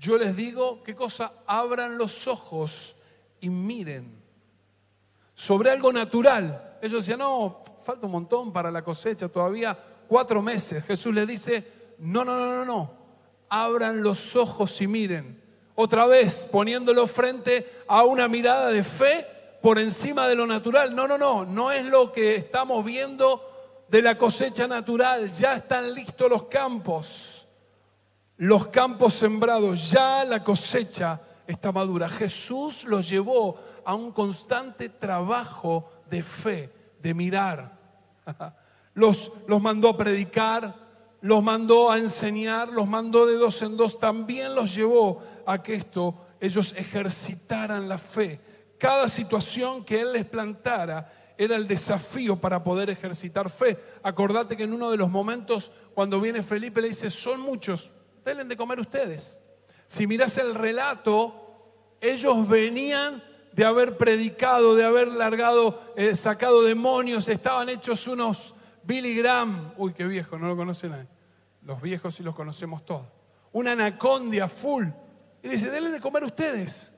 Yo 0.00 0.16
les 0.16 0.34
digo, 0.34 0.82
¿qué 0.82 0.94
cosa? 0.94 1.30
Abran 1.46 1.98
los 1.98 2.26
ojos 2.26 2.96
y 3.38 3.50
miren 3.50 4.18
sobre 5.34 5.70
algo 5.70 5.92
natural. 5.92 6.78
Ellos 6.80 7.04
decían, 7.04 7.18
no, 7.18 7.62
falta 7.82 8.06
un 8.06 8.12
montón 8.12 8.50
para 8.50 8.70
la 8.70 8.82
cosecha, 8.82 9.28
todavía 9.28 9.78
cuatro 10.08 10.40
meses. 10.40 10.82
Jesús 10.84 11.14
les 11.14 11.26
dice, 11.28 11.94
no, 11.98 12.24
no, 12.24 12.38
no, 12.38 12.54
no, 12.54 12.64
no, 12.64 12.90
abran 13.50 14.02
los 14.02 14.36
ojos 14.36 14.80
y 14.80 14.86
miren. 14.86 15.38
Otra 15.74 16.06
vez 16.06 16.46
poniéndolo 16.50 17.06
frente 17.06 17.84
a 17.86 18.04
una 18.04 18.26
mirada 18.26 18.68
de 18.68 18.82
fe 18.82 19.26
por 19.60 19.78
encima 19.78 20.28
de 20.28 20.34
lo 20.34 20.46
natural. 20.46 20.94
No, 20.94 21.06
no, 21.06 21.18
no, 21.18 21.44
no 21.44 21.72
es 21.72 21.84
lo 21.86 22.10
que 22.10 22.36
estamos 22.36 22.82
viendo 22.86 23.84
de 23.86 24.00
la 24.00 24.16
cosecha 24.16 24.66
natural. 24.66 25.28
Ya 25.28 25.56
están 25.56 25.92
listos 25.92 26.30
los 26.30 26.44
campos, 26.44 27.39
los 28.40 28.68
campos 28.68 29.12
sembrados, 29.12 29.90
ya 29.90 30.24
la 30.24 30.42
cosecha 30.42 31.20
está 31.46 31.72
madura. 31.72 32.08
Jesús 32.08 32.84
los 32.84 33.06
llevó 33.06 33.60
a 33.84 33.94
un 33.94 34.12
constante 34.12 34.88
trabajo 34.88 35.90
de 36.08 36.22
fe, 36.22 36.72
de 37.02 37.12
mirar. 37.12 37.78
Los, 38.94 39.30
los 39.46 39.62
mandó 39.62 39.90
a 39.90 39.96
predicar, 39.96 40.74
los 41.20 41.42
mandó 41.42 41.92
a 41.92 41.98
enseñar, 41.98 42.70
los 42.70 42.88
mandó 42.88 43.24
de 43.24 43.34
dos 43.34 43.62
en 43.62 43.76
dos, 43.76 44.00
también 44.00 44.54
los 44.54 44.74
llevó 44.74 45.22
a 45.46 45.62
que 45.62 45.74
esto 45.74 46.16
ellos 46.40 46.74
ejercitaran 46.76 47.88
la 47.88 47.98
fe. 47.98 48.40
Cada 48.78 49.08
situación 49.08 49.84
que 49.84 50.00
Él 50.00 50.12
les 50.12 50.24
plantara 50.24 51.12
era 51.38 51.54
el 51.54 51.68
desafío 51.68 52.36
para 52.36 52.64
poder 52.64 52.90
ejercitar 52.90 53.48
fe. 53.48 53.78
Acordate 54.02 54.56
que 54.56 54.64
en 54.64 54.72
uno 54.72 54.90
de 54.90 54.96
los 54.96 55.08
momentos, 55.08 55.70
cuando 55.94 56.20
viene 56.20 56.42
Felipe, 56.42 56.82
le 56.82 56.88
dice, 56.88 57.10
son 57.10 57.40
muchos, 57.40 57.92
denle 58.30 58.44
de 58.44 58.56
comer 58.56 58.80
ustedes. 58.80 59.40
Si 59.86 60.06
miras 60.06 60.38
el 60.38 60.54
relato, 60.54 61.96
ellos 62.00 62.48
venían 62.48 63.22
de 63.52 63.64
haber 63.64 63.96
predicado, 63.96 64.74
de 64.74 64.84
haber 64.84 65.08
largado, 65.08 65.92
eh, 65.96 66.14
sacado 66.14 66.62
demonios, 66.62 67.28
estaban 67.28 67.68
hechos 67.68 68.06
unos 68.06 68.54
Billy 68.84 69.14
Graham, 69.16 69.72
uy, 69.76 69.92
qué 69.92 70.04
viejo, 70.04 70.38
no 70.38 70.48
lo 70.48 70.56
conocen 70.56 70.90
nadie. 70.90 71.08
Los 71.62 71.82
viejos 71.82 72.14
sí 72.14 72.22
los 72.22 72.34
conocemos 72.34 72.84
todos. 72.84 73.06
Una 73.52 73.72
anacondia 73.72 74.48
full, 74.48 74.86
Y 75.42 75.48
dice, 75.48 75.70
denle 75.70 75.90
de 75.90 76.00
comer 76.00 76.22
ustedes. 76.24 76.92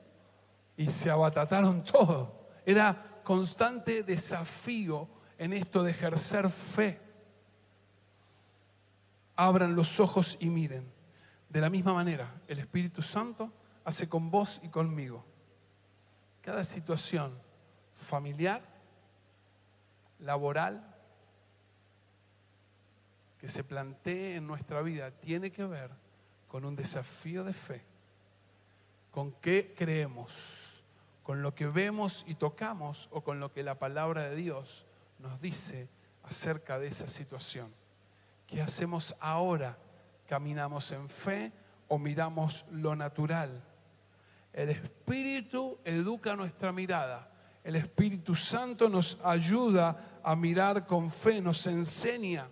Y 0.77 0.89
se 0.89 1.09
abatataron 1.09 1.83
todo. 1.83 2.47
Era 2.65 3.21
constante 3.23 4.03
desafío 4.03 5.07
en 5.37 5.53
esto 5.53 5.83
de 5.83 5.91
ejercer 5.91 6.49
fe. 6.49 6.99
Abran 9.35 9.75
los 9.75 9.99
ojos 9.99 10.37
y 10.39 10.49
miren. 10.49 10.92
De 11.53 11.61
la 11.61 11.69
misma 11.69 11.93
manera, 11.93 12.41
el 12.47 12.57
Espíritu 12.57 13.03
Santo 13.03 13.53
hace 13.85 14.09
con 14.09 14.31
vos 14.31 14.59
y 14.63 14.69
conmigo. 14.69 15.23
Cada 16.41 16.63
situación 16.63 17.39
familiar, 17.93 18.63
laboral, 20.17 20.83
que 23.37 23.47
se 23.49 23.63
plantee 23.63 24.37
en 24.37 24.47
nuestra 24.47 24.81
vida 24.81 25.11
tiene 25.11 25.51
que 25.51 25.63
ver 25.63 25.91
con 26.47 26.65
un 26.65 26.75
desafío 26.75 27.43
de 27.43 27.53
fe. 27.53 27.83
¿Con 29.11 29.33
qué 29.33 29.75
creemos? 29.77 30.83
¿Con 31.21 31.43
lo 31.43 31.53
que 31.53 31.67
vemos 31.67 32.25
y 32.27 32.33
tocamos 32.33 33.09
o 33.11 33.21
con 33.21 33.39
lo 33.39 33.53
que 33.53 33.61
la 33.61 33.77
palabra 33.77 34.23
de 34.23 34.35
Dios 34.35 34.87
nos 35.19 35.39
dice 35.39 35.87
acerca 36.23 36.79
de 36.79 36.87
esa 36.87 37.07
situación? 37.07 37.71
¿Qué 38.47 38.59
hacemos 38.59 39.15
ahora? 39.19 39.77
¿Caminamos 40.33 40.91
en 40.93 41.07
fe 41.07 41.51
o 41.89 41.99
miramos 41.99 42.65
lo 42.71 42.95
natural? 42.95 43.63
El 44.51 44.69
Espíritu 44.71 45.77
educa 45.85 46.35
nuestra 46.35 46.71
mirada. 46.71 47.29
El 47.63 47.75
Espíritu 47.75 48.33
Santo 48.33 48.89
nos 48.89 49.23
ayuda 49.23 50.19
a 50.23 50.35
mirar 50.35 50.87
con 50.87 51.11
fe, 51.11 51.39
nos 51.39 51.67
enseña. 51.67 52.49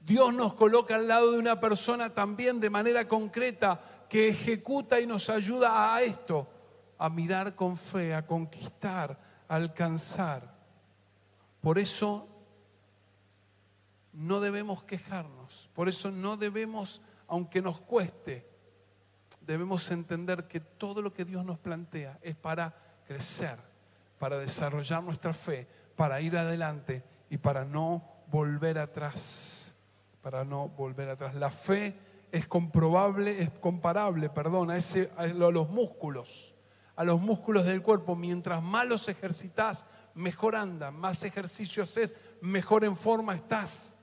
Dios 0.00 0.34
nos 0.34 0.54
coloca 0.54 0.96
al 0.96 1.06
lado 1.06 1.30
de 1.30 1.38
una 1.38 1.60
persona 1.60 2.12
también 2.12 2.58
de 2.58 2.70
manera 2.70 3.06
concreta 3.06 3.80
que 4.08 4.30
ejecuta 4.30 4.98
y 4.98 5.06
nos 5.06 5.30
ayuda 5.30 5.94
a 5.94 6.02
esto, 6.02 6.48
a 6.98 7.08
mirar 7.08 7.54
con 7.54 7.76
fe, 7.76 8.16
a 8.16 8.26
conquistar, 8.26 9.16
a 9.46 9.54
alcanzar. 9.54 10.58
Por 11.60 11.78
eso 11.78 12.27
no 14.18 14.40
debemos 14.40 14.82
quejarnos, 14.82 15.70
por 15.74 15.88
eso 15.88 16.10
no 16.10 16.36
debemos, 16.36 17.00
aunque 17.28 17.62
nos 17.62 17.78
cueste, 17.78 18.50
debemos 19.42 19.88
entender 19.92 20.48
que 20.48 20.58
todo 20.58 21.02
lo 21.02 21.12
que 21.14 21.24
Dios 21.24 21.44
nos 21.44 21.60
plantea 21.60 22.18
es 22.20 22.34
para 22.34 22.74
crecer, 23.06 23.56
para 24.18 24.36
desarrollar 24.38 25.04
nuestra 25.04 25.32
fe, 25.32 25.68
para 25.94 26.20
ir 26.20 26.36
adelante 26.36 27.04
y 27.30 27.38
para 27.38 27.64
no 27.64 28.02
volver 28.26 28.80
atrás, 28.80 29.72
para 30.20 30.44
no 30.44 30.68
volver 30.68 31.10
atrás. 31.10 31.36
La 31.36 31.52
fe 31.52 31.96
es 32.32 32.48
comprobable, 32.48 33.40
es 33.40 33.50
comparable, 33.50 34.30
perdón, 34.30 34.72
a, 34.72 34.76
ese, 34.76 35.12
a 35.16 35.28
los 35.28 35.70
músculos, 35.70 36.56
a 36.96 37.04
los 37.04 37.20
músculos 37.20 37.66
del 37.66 37.82
cuerpo. 37.82 38.16
Mientras 38.16 38.64
más 38.64 38.84
los 38.88 39.08
ejercitas, 39.08 39.86
mejor 40.14 40.56
andan, 40.56 40.96
más 40.96 41.22
ejercicio 41.22 41.84
haces, 41.84 42.16
mejor 42.40 42.82
en 42.82 42.96
forma 42.96 43.36
estás 43.36 43.94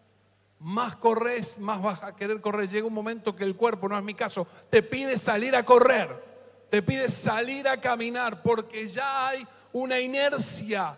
más 0.60 0.96
corres, 0.96 1.58
más 1.60 1.82
vas 1.82 2.04
a 2.04 2.16
querer 2.16 2.42
correr. 2.42 2.70
Llega 2.70 2.88
un 2.88 2.94
momento 2.94 3.36
que 3.36 3.44
el 3.44 3.56
cuerpo, 3.56 3.88
no 3.90 3.98
es 3.98 4.04
mi 4.04 4.14
caso, 4.14 4.48
te 4.70 4.82
pide 4.82 5.18
salir 5.18 5.56
a 5.56 5.66
correr, 5.66 6.24
te 6.70 6.82
pide 6.82 7.10
salir 7.10 7.68
a 7.68 7.80
caminar, 7.80 8.42
porque 8.42 8.88
ya 8.88 9.28
hay 9.28 9.48
una 9.74 10.00
inercia. 10.00 10.98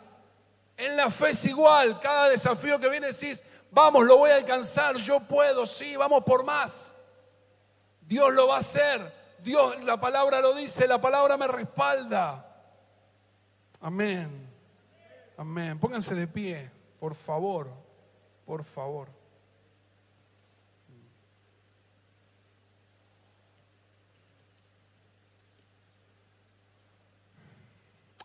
En 0.77 0.95
la 0.95 1.09
fe 1.09 1.31
es 1.31 1.45
igual, 1.45 1.99
cada 1.99 2.29
desafío 2.29 2.79
que 2.79 2.89
viene 2.89 3.07
decís, 3.07 3.43
vamos, 3.71 4.05
lo 4.05 4.17
voy 4.17 4.29
a 4.29 4.35
alcanzar, 4.35 4.95
yo 4.97 5.19
puedo, 5.21 5.65
sí, 5.65 5.95
vamos 5.95 6.23
por 6.23 6.43
más. 6.43 6.95
Dios 8.01 8.33
lo 8.33 8.47
va 8.47 8.55
a 8.55 8.59
hacer, 8.59 9.13
Dios, 9.43 9.83
la 9.83 9.99
palabra 9.99 10.39
lo 10.39 10.53
dice, 10.53 10.87
la 10.87 11.01
palabra 11.01 11.35
me 11.35 11.47
respalda. 11.47 12.43
Amén, 13.81 14.49
amén. 15.35 15.79
Pónganse 15.79 16.15
de 16.15 16.27
pie, 16.27 16.71
por 16.99 17.15
favor, 17.15 17.69
por 18.45 18.63
favor. 18.63 19.16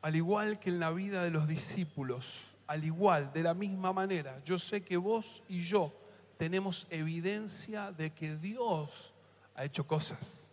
Al 0.03 0.16
igual 0.16 0.59
que 0.59 0.70
en 0.70 0.80
la 0.80 0.90
vida 0.90 1.22
de 1.22 1.30
los 1.30 1.46
discípulos, 1.46 2.57
al 2.66 2.84
igual, 2.84 3.32
de 3.32 3.44
la 3.44 3.55
misma 3.55 3.92
manera, 3.92 4.42
yo 4.44 4.59
sé 4.59 4.84
que 4.84 4.96
vos 4.96 5.44
y 5.48 5.62
yo 5.62 5.92
tenemos 6.36 6.88
evidencia 6.90 7.92
de 7.92 8.12
que 8.12 8.34
Dios 8.34 9.14
ha 9.55 9.64
hecho 9.64 9.86
cosas. 9.86 10.50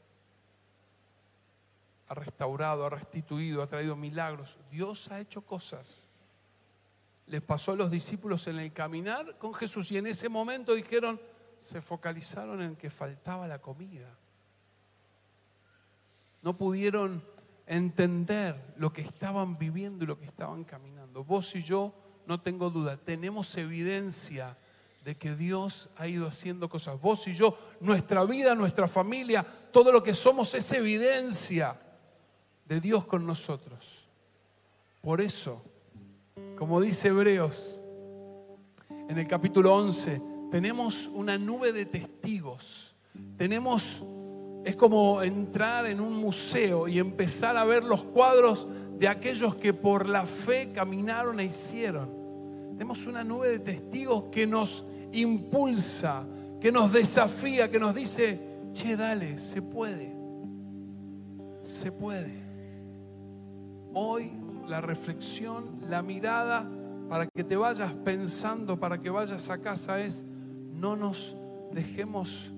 Ha 2.08 2.14
restaurado, 2.14 2.86
ha 2.86 2.90
restituido, 2.92 3.64
ha 3.64 3.68
traído 3.68 3.96
milagros. 3.96 4.60
Dios 4.70 5.10
ha 5.12 5.20
hecho 5.20 5.42
cosas. 5.42 6.08
Les 7.26 7.42
pasó 7.42 7.72
a 7.72 7.76
los 7.76 7.90
discípulos 7.90 8.46
en 8.48 8.60
el 8.60 8.72
caminar 8.72 9.38
con 9.40 9.54
Jesús 9.54 9.92
y 9.92 9.98
en 9.98 10.08
ese 10.08 10.30
momento 10.30 10.76
dijeron, 10.76 11.20
se 11.58 11.82
focalizaron 11.82 12.62
en 12.62 12.76
que 12.76 12.90
faltaba 12.90 13.48
la 13.48 13.60
comida. 13.60 14.16
No 16.42 16.56
pudieron 16.56 17.24
entender 17.70 18.74
lo 18.78 18.92
que 18.92 19.02
estaban 19.02 19.58
viviendo 19.58 20.04
y 20.04 20.08
lo 20.08 20.20
que 20.20 20.26
estaban 20.26 20.64
caminando. 20.64 21.24
Vos 21.24 21.56
y 21.56 21.62
yo, 21.62 21.94
no 22.26 22.42
tengo 22.42 22.72
duda, 22.72 22.98
tenemos 22.98 23.56
evidencia 23.58 24.58
de 25.06 25.16
que 25.16 25.36
Dios 25.36 25.90
ha 25.96 26.08
ido 26.08 26.28
haciendo 26.28 26.68
cosas. 26.68 27.00
Vos 27.00 27.28
y 27.28 27.34
yo, 27.34 27.56
nuestra 27.80 28.26
vida, 28.26 28.56
nuestra 28.56 28.88
familia, 28.88 29.46
todo 29.72 29.92
lo 29.92 30.04
que 30.04 30.16
somos 30.16 30.54
es 30.56 30.74
evidencia 30.74 31.80
de 32.66 32.82
Dios 32.82 33.06
con 33.06 33.26
nosotros. 33.26 34.08
Por 35.02 35.22
eso, 35.22 35.64
como 36.58 36.82
dice 36.82 37.10
Hebreos 37.10 37.82
en 39.08 39.18
el 39.18 39.28
capítulo 39.28 39.76
11, 39.76 40.22
tenemos 40.52 41.08
una 41.08 41.38
nube 41.38 41.72
de 41.72 41.86
testigos. 41.86 42.96
Tenemos 43.38 44.04
es 44.64 44.76
como 44.76 45.22
entrar 45.22 45.86
en 45.86 46.00
un 46.00 46.14
museo 46.14 46.88
y 46.88 47.00
empezar 47.00 47.58
a 47.58 47.66
ver 47.66 47.84
los 47.84 48.04
cuadros 48.04 48.68
de 48.98 49.08
aquellos 49.08 49.56
que 49.56 49.74
por 49.74 50.08
la 50.08 50.26
fe 50.26 50.72
caminaron 50.74 51.40
e 51.40 51.46
hicieron. 51.46 52.10
Tenemos 52.72 53.08
una 53.08 53.24
nube 53.24 53.50
de 53.50 53.60
testigos 53.60 54.26
que 54.32 54.46
nos 54.46 54.86
impulsa, 55.12 56.26
que 56.60 56.72
nos 56.72 56.92
desafía, 56.92 57.72
que 57.72 57.80
nos 57.80 57.96
dice, 57.96 58.40
che, 58.74 58.96
dale, 58.96 59.38
se 59.38 59.62
puede, 59.62 60.14
se 61.62 61.92
puede. 61.92 62.34
Hoy 63.94 64.32
la 64.68 64.82
reflexión, 64.82 65.80
la 65.90 66.02
mirada 66.02 66.70
para 67.10 67.26
que 67.26 67.44
te 67.44 67.56
vayas 67.56 67.92
pensando, 67.94 68.80
para 68.80 69.02
que 69.02 69.10
vayas 69.10 69.50
a 69.50 69.58
casa 69.58 70.00
es, 70.00 70.24
no 70.74 70.96
nos 70.96 71.36
dejemos 71.72 72.52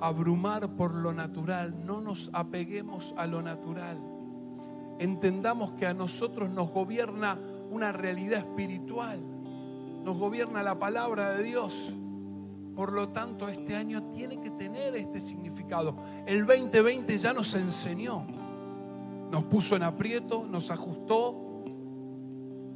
abrumar 0.00 0.76
por 0.76 0.94
lo 0.94 1.12
natural, 1.12 1.84
no 1.84 2.00
nos 2.00 2.30
apeguemos 2.32 3.14
a 3.16 3.26
lo 3.26 3.42
natural. 3.42 3.98
Entendamos 4.98 5.72
que 5.72 5.86
a 5.86 5.94
nosotros 5.94 6.50
nos 6.50 6.70
gobierna 6.70 7.38
una 7.70 7.92
realidad 7.92 8.40
espiritual, 8.40 9.20
nos 10.04 10.16
gobierna 10.18 10.62
la 10.62 10.78
palabra 10.78 11.36
de 11.36 11.44
Dios. 11.44 11.94
Por 12.74 12.92
lo 12.92 13.08
tanto, 13.08 13.48
este 13.48 13.74
año 13.74 14.04
tiene 14.10 14.40
que 14.40 14.50
tener 14.50 14.94
este 14.94 15.20
significado. 15.20 15.96
El 16.26 16.46
2020 16.46 17.18
ya 17.18 17.32
nos 17.32 17.54
enseñó, 17.54 18.26
nos 19.30 19.44
puso 19.44 19.76
en 19.76 19.82
aprieto, 19.82 20.46
nos 20.48 20.70
ajustó, 20.70 21.48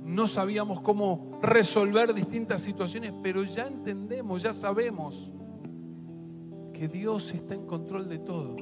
no 0.05 0.27
sabíamos 0.27 0.81
cómo 0.81 1.39
resolver 1.41 2.12
distintas 2.12 2.62
situaciones, 2.62 3.12
pero 3.23 3.45
ya 3.45 3.66
entendemos, 3.66 4.43
ya 4.43 4.53
sabemos 4.53 5.33
que 6.73 6.89
Dios 6.89 7.33
está 7.33 7.55
en 7.55 7.66
control 7.66 8.09
de 8.09 8.18
todo. 8.18 8.57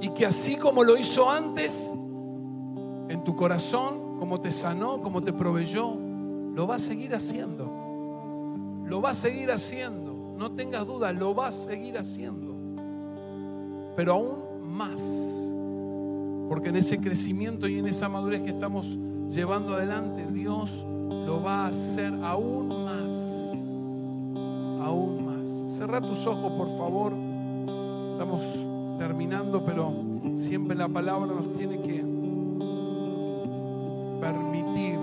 Y 0.00 0.10
que 0.10 0.26
así 0.26 0.56
como 0.56 0.84
lo 0.84 0.96
hizo 0.96 1.30
antes, 1.30 1.90
en 3.08 3.24
tu 3.24 3.34
corazón, 3.34 4.18
como 4.18 4.40
te 4.40 4.52
sanó, 4.52 5.00
como 5.00 5.22
te 5.22 5.32
proveyó, 5.32 5.96
lo 6.54 6.66
va 6.66 6.76
a 6.76 6.78
seguir 6.78 7.14
haciendo. 7.14 8.84
Lo 8.86 9.00
va 9.00 9.10
a 9.10 9.14
seguir 9.14 9.50
haciendo. 9.50 10.34
No 10.36 10.52
tengas 10.52 10.86
duda, 10.86 11.12
lo 11.12 11.34
va 11.34 11.48
a 11.48 11.52
seguir 11.52 11.98
haciendo. 11.98 12.54
Pero 13.96 14.12
aún 14.12 14.62
más. 14.62 15.54
Porque 16.48 16.68
en 16.68 16.76
ese 16.76 16.98
crecimiento 16.98 17.66
y 17.66 17.78
en 17.78 17.86
esa 17.86 18.08
madurez 18.08 18.42
que 18.42 18.50
estamos 18.50 18.98
llevando 19.28 19.74
adelante, 19.74 20.26
Dios 20.32 20.86
lo 21.08 21.42
va 21.42 21.64
a 21.64 21.68
hacer 21.68 22.12
aún 22.22 22.68
más. 22.84 23.27
Cerra 25.78 26.00
tus 26.00 26.26
ojos, 26.26 26.50
por 26.54 26.76
favor. 26.76 27.12
Estamos 28.10 28.44
terminando, 28.98 29.64
pero 29.64 29.92
siempre 30.34 30.76
la 30.76 30.88
palabra 30.88 31.32
nos 31.32 31.52
tiene 31.52 31.80
que 31.80 32.04
permitir 34.20 34.98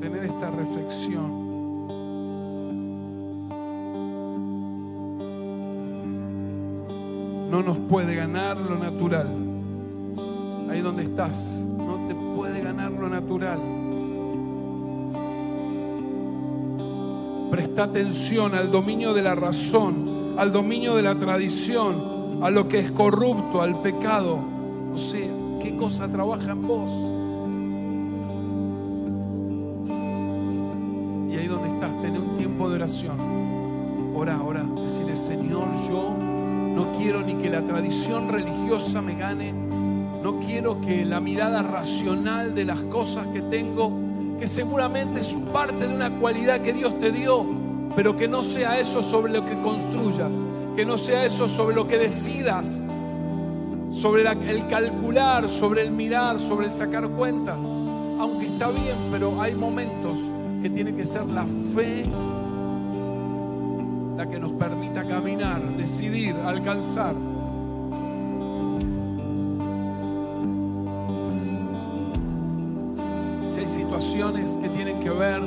tener 0.00 0.24
esta 0.24 0.50
reflexión. 0.50 1.46
no 7.50 7.62
nos 7.62 7.76
puede 7.78 8.14
ganar 8.14 8.56
lo 8.56 8.78
natural. 8.78 9.28
Ahí 10.70 10.80
donde 10.80 11.02
estás, 11.02 11.66
no 11.76 12.06
te 12.08 12.14
puede 12.14 12.62
ganar 12.62 12.92
lo 12.92 13.10
natural. 13.10 13.77
Presta 17.50 17.84
atención 17.84 18.54
al 18.54 18.70
dominio 18.70 19.14
de 19.14 19.22
la 19.22 19.34
razón, 19.34 20.34
al 20.36 20.52
dominio 20.52 20.94
de 20.94 21.02
la 21.02 21.14
tradición, 21.14 22.40
a 22.42 22.50
lo 22.50 22.68
que 22.68 22.78
es 22.78 22.90
corrupto, 22.90 23.62
al 23.62 23.80
pecado. 23.80 24.38
O 24.92 24.96
sea, 24.96 25.28
qué 25.62 25.76
cosa 25.76 26.08
trabaja 26.08 26.52
en 26.52 26.62
vos. 26.62 26.90
Y 31.30 31.36
ahí 31.36 31.46
donde 31.46 31.68
estás, 31.68 32.02
tené 32.02 32.18
un 32.18 32.36
tiempo 32.36 32.68
de 32.68 32.76
oración. 32.76 33.16
Ora, 34.14 34.40
ora, 34.42 34.64
decirle, 34.82 35.16
Señor, 35.16 35.68
yo 35.88 36.14
no 36.78 36.92
quiero 36.98 37.22
ni 37.22 37.34
que 37.34 37.50
la 37.50 37.64
tradición 37.64 38.28
religiosa 38.28 39.00
me 39.00 39.16
gane, 39.16 39.52
no 39.52 40.38
quiero 40.38 40.80
que 40.80 41.04
la 41.04 41.20
mirada 41.20 41.62
racional 41.62 42.54
de 42.54 42.64
las 42.64 42.80
cosas 42.82 43.26
que 43.28 43.42
tengo, 43.42 44.07
que 44.38 44.46
seguramente 44.46 45.20
es 45.20 45.34
parte 45.52 45.86
de 45.86 45.94
una 45.94 46.10
cualidad 46.18 46.60
que 46.60 46.72
Dios 46.72 46.98
te 47.00 47.10
dio, 47.10 47.44
pero 47.96 48.16
que 48.16 48.28
no 48.28 48.42
sea 48.42 48.78
eso 48.78 49.02
sobre 49.02 49.32
lo 49.32 49.44
que 49.44 49.54
construyas, 49.60 50.34
que 50.76 50.84
no 50.84 50.96
sea 50.96 51.24
eso 51.24 51.48
sobre 51.48 51.74
lo 51.74 51.88
que 51.88 51.98
decidas, 51.98 52.84
sobre 53.90 54.22
el 54.22 54.66
calcular, 54.68 55.48
sobre 55.48 55.82
el 55.82 55.90
mirar, 55.90 56.38
sobre 56.38 56.66
el 56.66 56.72
sacar 56.72 57.08
cuentas. 57.08 57.58
Aunque 58.20 58.46
está 58.46 58.70
bien, 58.70 58.96
pero 59.10 59.40
hay 59.40 59.54
momentos 59.54 60.18
que 60.62 60.70
tiene 60.70 60.94
que 60.94 61.04
ser 61.04 61.26
la 61.26 61.46
fe 61.74 62.04
la 64.16 64.28
que 64.28 64.40
nos 64.40 64.50
permita 64.52 65.04
caminar, 65.04 65.62
decidir, 65.76 66.34
alcanzar. 66.44 67.14
Que 74.14 74.68
tienen 74.70 75.00
que 75.00 75.10
ver 75.10 75.42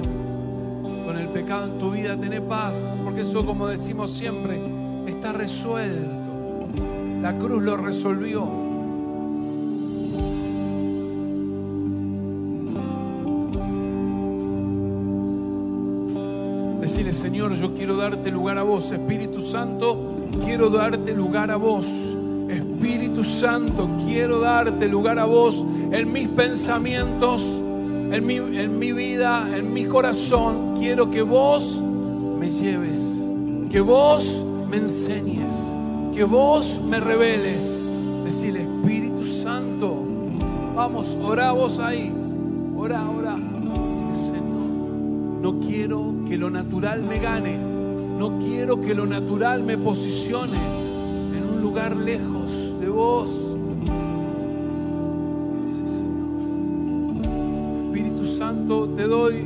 con 1.06 1.18
el 1.18 1.30
pecado 1.30 1.66
en 1.66 1.80
tu 1.80 1.92
vida, 1.92 2.16
tené 2.16 2.42
paz, 2.42 2.96
porque 3.04 3.22
eso, 3.22 3.44
como 3.44 3.68
decimos 3.68 4.12
siempre, 4.12 4.62
está 5.08 5.34
resuelto. 5.34 6.70
La 7.22 7.38
cruz 7.38 7.64
lo 7.64 7.76
resolvió. 7.76 8.48
Decirle, 16.82 17.14
Señor, 17.14 17.54
yo 17.54 17.74
quiero 17.74 17.98
darte 17.98 18.30
lugar 18.30 18.60
a 18.60 18.64
vos. 18.64 18.92
Espíritu 18.92 19.42
Santo, 19.42 20.30
quiero 20.46 20.70
darte 20.70 21.14
lugar 21.14 21.50
a 21.50 21.56
vos. 21.56 21.88
Espíritu 22.48 23.24
Santo, 23.24 23.90
quiero 24.06 24.40
darte 24.40 24.88
lugar 24.88 25.18
a 25.18 25.26
vos 25.26 25.66
en 25.92 26.12
mis 26.12 26.28
pensamientos, 26.30 27.61
en 28.12 28.26
mi, 28.26 28.36
en 28.36 28.78
mi 28.78 28.92
vida, 28.92 29.48
en 29.56 29.74
mi 29.74 29.86
corazón. 29.86 30.76
Quiero 30.78 31.10
que 31.10 31.22
vos 31.22 31.82
me 32.40 32.52
lleves, 32.52 33.24
que 33.70 33.82
vos 33.82 34.46
me 34.70 34.78
enseñes, 34.78 35.54
que 36.14 36.24
vos 36.24 36.80
me 36.84 37.00
reveles. 37.00 37.64
Decirle, 38.24 38.62
Espíritu 38.62 39.26
Santo, 39.26 40.04
vamos, 40.76 41.18
orá 41.24 41.52
vos 41.52 41.80
ahí. 41.80 42.12
Ora, 42.76 43.10
ora. 43.10 43.38
No 45.42 45.60
quiero 45.60 46.14
que 46.28 46.38
lo 46.38 46.52
natural 46.52 47.04
me 47.04 47.18
gane. 47.18 47.58
No 47.58 48.38
quiero 48.38 48.80
que 48.80 48.94
lo 48.94 49.08
natural 49.08 49.64
me 49.64 49.76
posicione 49.76 50.58
en 51.36 51.50
un 51.56 51.62
lugar 51.62 51.96
lejos 51.96 52.80
de 52.80 52.90
vos. 52.90 53.41
Te 58.72 59.04
doy 59.08 59.46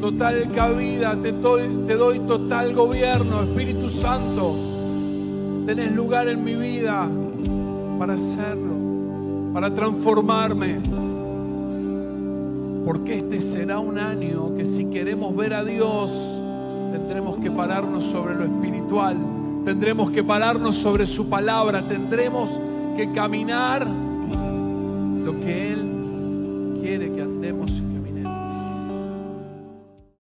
total 0.00 0.50
cabida, 0.54 1.14
te 1.14 1.32
doy, 1.32 1.62
te 1.86 1.94
doy 1.94 2.20
total 2.20 2.72
gobierno. 2.74 3.42
Espíritu 3.42 3.90
Santo, 3.90 4.56
tenés 5.66 5.94
lugar 5.94 6.28
en 6.28 6.42
mi 6.42 6.54
vida 6.54 7.06
para 7.98 8.14
hacerlo, 8.14 9.52
para 9.52 9.72
transformarme 9.74 10.80
porque 12.84 13.18
este 13.18 13.40
será 13.40 13.78
un 13.78 13.98
año 13.98 14.56
que 14.56 14.64
si 14.64 14.86
queremos 14.86 15.36
ver 15.36 15.54
a 15.54 15.64
Dios, 15.64 16.40
tendremos 16.92 17.36
que 17.36 17.50
pararnos 17.50 18.04
sobre 18.04 18.34
lo 18.34 18.44
espiritual, 18.44 19.16
tendremos 19.64 20.10
que 20.10 20.24
pararnos 20.24 20.76
sobre 20.76 21.06
su 21.06 21.28
palabra, 21.28 21.82
tendremos 21.82 22.58
que 22.96 23.12
caminar 23.12 23.86